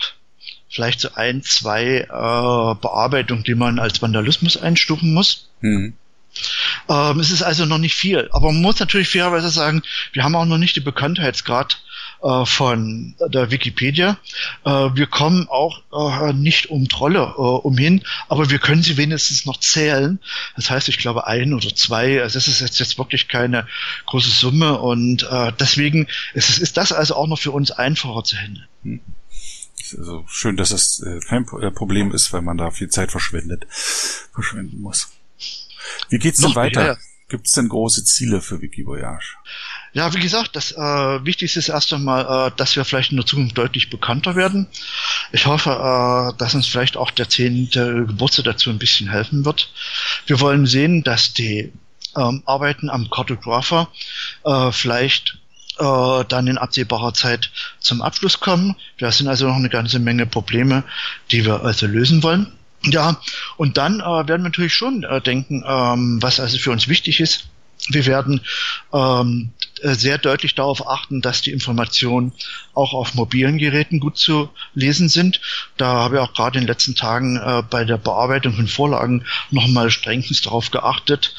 [0.69, 5.49] vielleicht so ein, zwei äh, Bearbeitungen, die man als Vandalismus einstufen muss.
[5.61, 5.93] Mhm.
[6.89, 8.29] Ähm, es ist also noch nicht viel.
[8.31, 9.83] Aber man muss natürlich fairerweise sagen,
[10.13, 11.81] wir haben auch noch nicht den Bekanntheitsgrad
[12.23, 14.17] äh, von der Wikipedia.
[14.63, 19.45] Äh, wir kommen auch äh, nicht um Trolle äh, umhin, aber wir können sie wenigstens
[19.45, 20.19] noch zählen.
[20.55, 22.21] Das heißt, ich glaube ein oder zwei.
[22.21, 23.67] Also das ist jetzt, jetzt wirklich keine
[24.07, 28.37] große Summe und äh, deswegen ist, ist das also auch noch für uns einfacher zu
[28.37, 28.67] handeln.
[28.83, 29.01] Hm.
[29.97, 34.81] Also schön, dass das äh, kein Problem ist, weil man da viel Zeit verschwendet, verschwenden
[34.81, 35.09] muss.
[36.09, 36.97] Wie geht's denn weiter?
[37.27, 39.35] Gibt es denn große Ziele für Wikivoyage?
[39.93, 43.25] Ja, wie gesagt, das äh, Wichtigste ist erst einmal, äh, dass wir vielleicht in der
[43.25, 44.67] Zukunft deutlich bekannter werden.
[45.31, 49.71] Ich hoffe, äh, dass uns vielleicht auch der zehnte Geburtstag dazu ein bisschen helfen wird.
[50.27, 51.73] Wir wollen sehen, dass die
[52.15, 53.89] ähm, Arbeiten am Cartographer
[54.43, 55.39] äh, vielleicht
[55.79, 58.75] äh, dann in absehbarer Zeit zum Abschluss kommen.
[58.97, 60.83] Wir sind also noch eine ganze Menge Probleme,
[61.31, 62.54] die wir also lösen wollen.
[62.85, 63.19] Ja,
[63.57, 67.19] und dann äh, werden wir natürlich schon äh, denken, ähm, was also für uns wichtig
[67.19, 67.47] ist.
[67.89, 68.41] Wir werden
[68.93, 72.31] ähm, sehr deutlich darauf achten, dass die Informationen
[72.73, 75.41] auch auf mobilen Geräten gut zu lesen sind.
[75.77, 79.25] Da habe ich auch gerade in den letzten Tagen äh, bei der Bearbeitung von Vorlagen
[79.51, 81.35] nochmal strengstens darauf geachtet.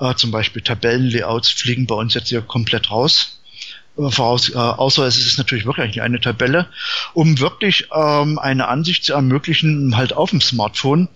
[0.00, 3.36] Äh, zum Beispiel Tabellenlayouts fliegen bei uns jetzt hier komplett raus
[3.96, 6.68] voraus, äh, außer es ist natürlich wirklich eine Tabelle,
[7.14, 11.08] um wirklich ähm, eine Ansicht zu ermöglichen, halt auf dem Smartphone,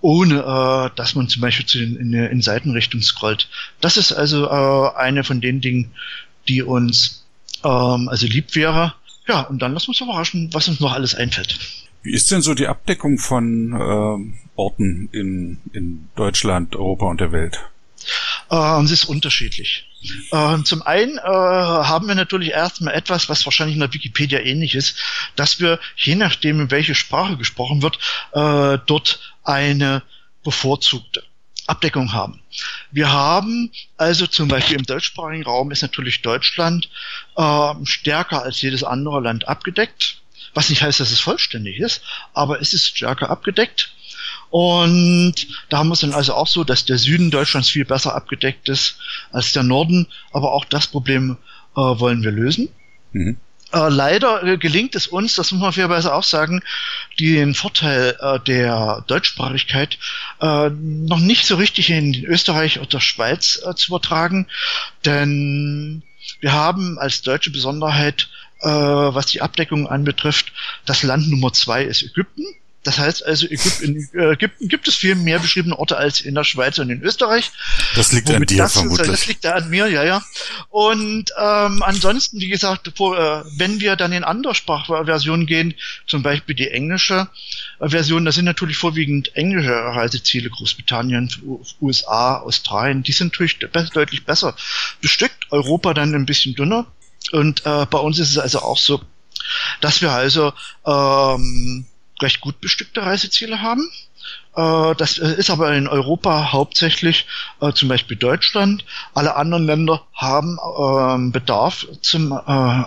[0.00, 3.48] ohne äh, dass man zum Beispiel zu den, in, in Seitenrichtung scrollt.
[3.80, 5.92] Das ist also äh, eine von den Dingen,
[6.48, 7.24] die uns
[7.64, 8.94] ähm, also lieb wäre.
[9.26, 11.58] Ja, und dann lassen wir uns überraschen, was uns noch alles einfällt.
[12.02, 17.32] Wie ist denn so die Abdeckung von äh, Orten in, in Deutschland, Europa und der
[17.32, 17.60] Welt?
[18.50, 19.88] Ähm, es ist unterschiedlich.
[20.32, 24.74] Ähm, zum einen äh, haben wir natürlich erstmal etwas, was wahrscheinlich in der Wikipedia ähnlich
[24.74, 24.96] ist,
[25.36, 27.98] dass wir, je nachdem, in welche Sprache gesprochen wird,
[28.32, 30.02] äh, dort eine
[30.42, 31.22] bevorzugte
[31.66, 32.40] Abdeckung haben.
[32.90, 36.90] Wir haben also zum Beispiel im deutschsprachigen Raum ist natürlich Deutschland
[37.36, 40.18] äh, stärker als jedes andere Land abgedeckt.
[40.52, 42.02] Was nicht heißt, dass es vollständig ist,
[42.32, 43.92] aber es ist stärker abgedeckt.
[44.56, 45.34] Und
[45.68, 48.68] da haben wir es dann also auch so, dass der Süden Deutschlands viel besser abgedeckt
[48.68, 48.98] ist
[49.32, 50.06] als der Norden.
[50.30, 51.38] Aber auch das Problem
[51.76, 52.68] äh, wollen wir lösen.
[53.10, 53.36] Mhm.
[53.72, 56.62] Äh, leider äh, gelingt es uns, das muss man fairerweise auch sagen,
[57.18, 59.98] den Vorteil äh, der Deutschsprachigkeit
[60.40, 64.46] äh, noch nicht so richtig in Österreich oder Schweiz äh, zu übertragen.
[65.04, 66.04] Denn
[66.38, 68.28] wir haben als deutsche Besonderheit,
[68.60, 70.52] äh, was die Abdeckung anbetrifft,
[70.86, 72.44] das Land Nummer zwei ist Ägypten.
[72.84, 76.78] Das heißt also, in Ägypten gibt es viel mehr beschriebene Orte als in der Schweiz
[76.78, 77.50] und in Österreich.
[77.96, 79.08] Das liegt an dir das, vermutlich.
[79.08, 80.22] Das liegt da an mir, ja, ja.
[80.68, 85.74] Und ähm, ansonsten, wie gesagt, äh, wenn wir dann in andere Sprachversionen gehen,
[86.06, 87.28] zum Beispiel die englische
[87.80, 91.30] äh, Version, da sind natürlich vorwiegend englische Reiseziele, Großbritannien,
[91.80, 93.58] USA, Australien, die sind natürlich
[93.94, 94.54] deutlich besser
[95.00, 95.50] bestückt.
[95.50, 96.86] Europa dann ein bisschen dünner.
[97.32, 99.00] Und äh, bei uns ist es also auch so,
[99.80, 100.52] dass wir also
[100.86, 101.86] ähm,
[102.22, 103.88] recht gut bestückte Reiseziele haben.
[104.56, 107.26] Äh, das ist aber in Europa hauptsächlich
[107.60, 108.84] äh, zum Beispiel Deutschland.
[109.14, 112.84] Alle anderen Länder haben ähm, Bedarf zum äh,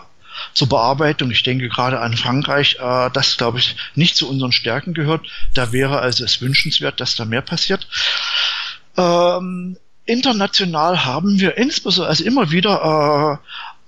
[0.53, 1.31] zur Bearbeitung.
[1.31, 5.25] Ich denke gerade an Frankreich, das glaube ich nicht zu unseren Stärken gehört.
[5.55, 7.87] Da wäre also es wünschenswert, dass da mehr passiert.
[8.95, 13.41] Ähm, international haben wir insbesondere also immer wieder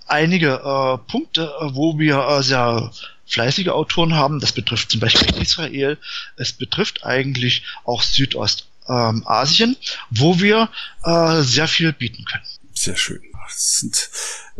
[0.07, 2.89] einige Punkte, wo wir sehr
[3.29, 4.39] fleißige Autoren haben.
[4.39, 5.97] Das betrifft zum Beispiel Israel.
[6.35, 9.77] Es betrifft eigentlich auch Südostasien,
[10.09, 10.69] wo wir
[11.03, 12.43] äh, sehr viel bieten können.
[12.73, 13.21] Sehr schön.
[13.51, 14.09] Sind,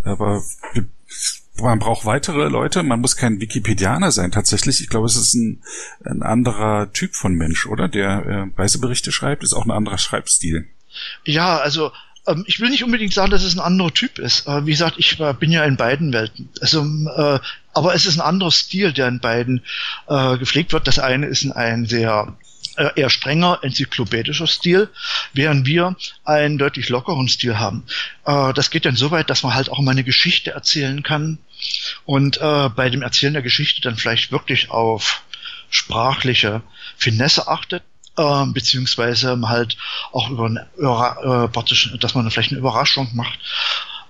[0.04, 0.42] aber
[1.62, 2.84] man braucht weitere Leute.
[2.84, 4.82] Man muss kein Wikipedianer sein tatsächlich.
[4.82, 5.62] Ich glaube, es ist ein,
[6.04, 7.88] ein anderer Typ von Mensch, oder?
[7.88, 10.68] Der äh, Reiseberichte schreibt, ist auch ein anderer Schreibstil.
[11.24, 11.92] Ja, also
[12.28, 14.48] ähm, ich will nicht unbedingt sagen, dass es ein anderer Typ ist.
[14.48, 16.50] Äh, wie gesagt, ich äh, bin ja in beiden Welten.
[16.62, 17.40] Also, äh,
[17.80, 19.64] aber es ist ein anderer Stil, der in beiden
[20.10, 20.86] äh, gepflegt wird.
[20.86, 22.36] Das eine ist ein sehr
[22.76, 24.90] äh, eher strenger enzyklopädischer Stil,
[25.32, 27.86] während wir einen deutlich lockeren Stil haben.
[28.26, 31.38] Äh, das geht dann so weit, dass man halt auch mal eine Geschichte erzählen kann
[32.04, 35.24] und äh, bei dem Erzählen der Geschichte dann vielleicht wirklich auf
[35.70, 36.62] sprachliche
[36.98, 37.84] Finesse achtet
[38.18, 39.78] äh, beziehungsweise halt
[40.12, 43.40] auch über, eine, äh, praktisch, dass man vielleicht eine Überraschung macht.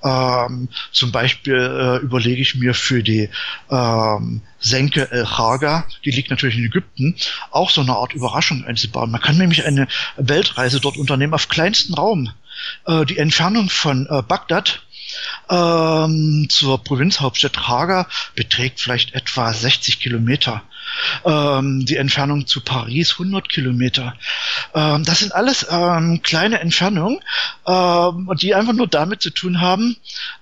[0.04, 3.30] Ähm, zum Beispiel äh, überlege ich mir für die
[3.70, 7.16] ähm, Senke El Haga, die liegt natürlich in Ägypten,
[7.52, 9.12] auch so eine Art Überraschung einzubauen.
[9.12, 9.88] Man kann nämlich eine
[10.18, 12.32] Weltreise dort unternehmen auf kleinsten Raum.
[12.86, 14.82] Äh, die Entfernung von äh, Bagdad
[15.50, 20.64] ähm, zur Provinzhauptstadt Haga beträgt vielleicht etwa 60 Kilometer.
[21.24, 24.16] Ähm, die Entfernung zu Paris 100 Kilometer.
[24.74, 27.20] Ähm, das sind alles ähm, kleine Entfernungen,
[27.68, 29.98] ähm, die einfach nur damit zu tun haben,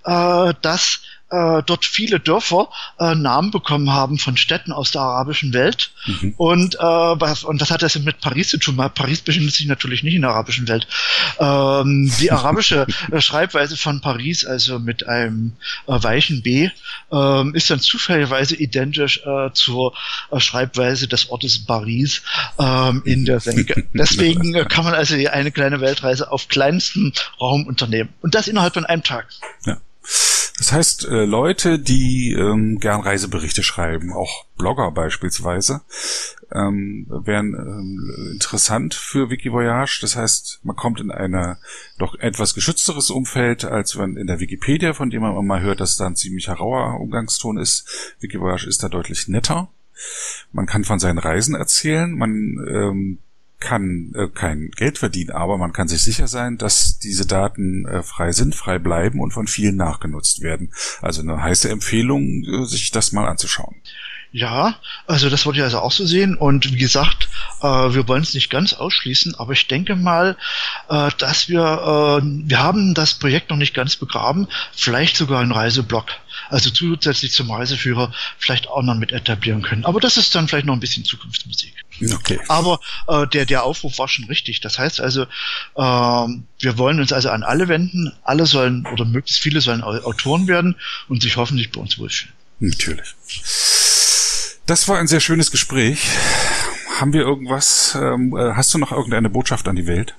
[0.05, 2.69] äh, dass äh, dort viele Dörfer
[2.99, 5.91] äh, Namen bekommen haben von Städten aus der arabischen Welt.
[6.05, 6.33] Mhm.
[6.37, 8.77] Und, äh, was, und das hat das mit Paris zu tun.
[8.95, 10.87] Paris befindet sich natürlich nicht in der arabischen Welt.
[11.39, 15.53] Ähm, die arabische äh, Schreibweise von Paris, also mit einem
[15.87, 16.69] äh, weichen B,
[17.11, 19.93] äh, ist dann zufälligerweise identisch äh, zur
[20.37, 22.21] Schreibweise des Ortes Paris
[22.57, 23.85] äh, in der Senke.
[23.93, 27.11] Deswegen kann man also eine kleine Weltreise auf kleinstem
[27.41, 28.09] Raum unternehmen.
[28.21, 29.27] Und das innerhalb von einem Tag.
[29.65, 29.77] Ja.
[30.57, 35.81] Das heißt, äh, Leute, die ähm, gern Reiseberichte schreiben, auch Blogger beispielsweise,
[36.51, 39.99] ähm, wären ähm, interessant für Wikivoyage.
[40.01, 41.57] Das heißt, man kommt in eine
[41.99, 45.97] doch etwas geschützteres Umfeld, als wenn in der Wikipedia, von dem man mal hört, dass
[45.97, 48.15] da ein ziemlich rauer Umgangston ist.
[48.19, 49.69] Wikivoyage ist da deutlich netter.
[50.51, 52.31] Man kann von seinen Reisen erzählen, man
[52.67, 53.19] ähm,
[53.59, 58.03] kann äh, kein Geld verdienen, aber man kann sich sicher sein, dass diese Daten äh,
[58.03, 60.71] frei sind, frei bleiben und von vielen nachgenutzt werden.
[61.01, 63.75] Also eine heiße Empfehlung, äh, sich das mal anzuschauen.
[64.31, 64.75] Ja,
[65.07, 66.35] also das wollte ich also auch so sehen.
[66.35, 67.29] Und wie gesagt,
[67.61, 70.37] äh, wir wollen es nicht ganz ausschließen, aber ich denke mal,
[70.89, 75.53] äh, dass wir, äh, wir haben das Projekt noch nicht ganz begraben, vielleicht sogar einen
[75.53, 76.05] Reiseblog,
[76.49, 79.85] also zusätzlich zum Reiseführer, vielleicht auch noch mit etablieren können.
[79.85, 81.73] Aber das ist dann vielleicht noch ein bisschen Zukunftsmusik.
[82.13, 82.39] Okay.
[82.47, 84.61] Aber äh, der, der Aufruf war schon richtig.
[84.61, 85.27] Das heißt also, äh,
[85.75, 88.13] wir wollen uns also an alle wenden.
[88.23, 90.75] Alle sollen oder möglichst viele sollen Autoren werden
[91.07, 92.33] und sich hoffentlich bei uns wohlfühlen.
[92.59, 93.15] Natürlich.
[94.65, 95.99] Das war ein sehr schönes Gespräch.
[96.99, 100.15] Haben wir irgendwas, ähm, äh, hast du noch irgendeine Botschaft an die Welt?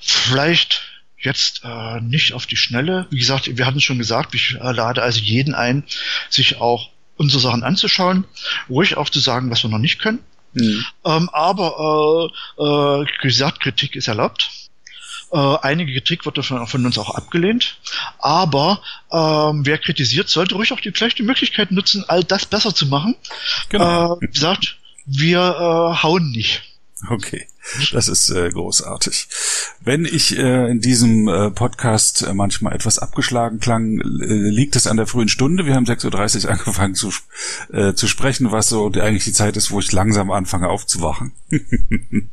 [0.00, 0.87] Vielleicht
[1.20, 3.06] jetzt äh, nicht auf die Schnelle.
[3.10, 5.84] Wie gesagt, wir hatten schon gesagt, ich äh, lade also jeden ein,
[6.30, 8.24] sich auch unsere Sachen anzuschauen,
[8.68, 10.20] ruhig auch zu sagen, was wir noch nicht können.
[10.54, 10.84] Mhm.
[11.04, 14.50] Ähm, aber äh, äh, gesagt, Kritik ist erlaubt.
[15.30, 17.78] Äh, einige Kritik wird von, von uns auch abgelehnt.
[18.18, 18.80] Aber
[19.12, 22.86] ähm, wer kritisiert, sollte ruhig auch die, vielleicht die Möglichkeit nutzen, all das besser zu
[22.86, 23.14] machen.
[23.68, 24.16] Genau.
[24.16, 26.62] Äh, wie gesagt, wir äh, hauen nicht.
[27.10, 27.46] Okay.
[27.92, 29.28] Das ist äh, großartig.
[29.80, 34.86] Wenn ich äh, in diesem äh, Podcast äh, manchmal etwas abgeschlagen klang, äh, liegt es
[34.86, 35.66] an der frühen Stunde.
[35.66, 37.12] Wir haben 6.30 Uhr angefangen zu,
[37.72, 41.32] äh, zu sprechen, was so eigentlich die Zeit ist, wo ich langsam anfange aufzuwachen.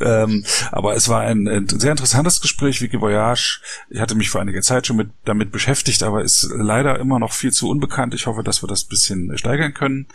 [0.00, 3.60] ähm, aber es war ein, ein, sehr interessantes Gespräch, Wiki Voyage.
[3.90, 7.32] Ich hatte mich vor einiger Zeit schon mit, damit beschäftigt, aber ist leider immer noch
[7.32, 8.14] viel zu unbekannt.
[8.14, 10.06] Ich hoffe, dass wir das bisschen steigern können.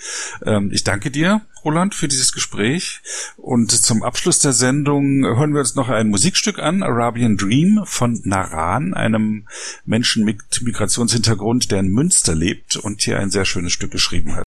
[0.46, 3.02] Ähm, ich danke dir, Roland, für dieses Gespräch.
[3.38, 8.22] Und zum Abschluss der Sendung hören wir uns noch ein Musikstück an, Arabian Dream von
[8.26, 9.48] Naran, einem
[9.86, 14.44] Menschen mit Migrationshintergrund, der in Münster lebt und hier ein sehr schönes Stück geschrieben hat.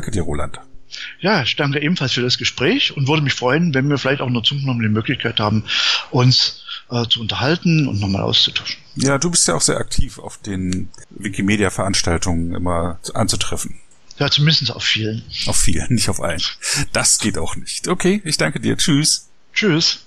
[0.00, 0.58] Danke dir, Roland.
[1.20, 4.26] Ja, ich danke ebenfalls für das Gespräch und würde mich freuen, wenn wir vielleicht auch
[4.26, 5.64] in der Zukunft noch die Möglichkeit haben,
[6.10, 8.78] uns äh, zu unterhalten und nochmal auszutauschen.
[8.96, 13.78] Ja, du bist ja auch sehr aktiv auf den Wikimedia-Veranstaltungen immer anzutreffen.
[14.18, 15.22] Ja, zumindest auf vielen.
[15.46, 16.42] Auf vielen, nicht auf allen.
[16.92, 17.86] Das geht auch nicht.
[17.86, 18.76] Okay, ich danke dir.
[18.76, 19.28] Tschüss.
[19.54, 20.06] Tschüss.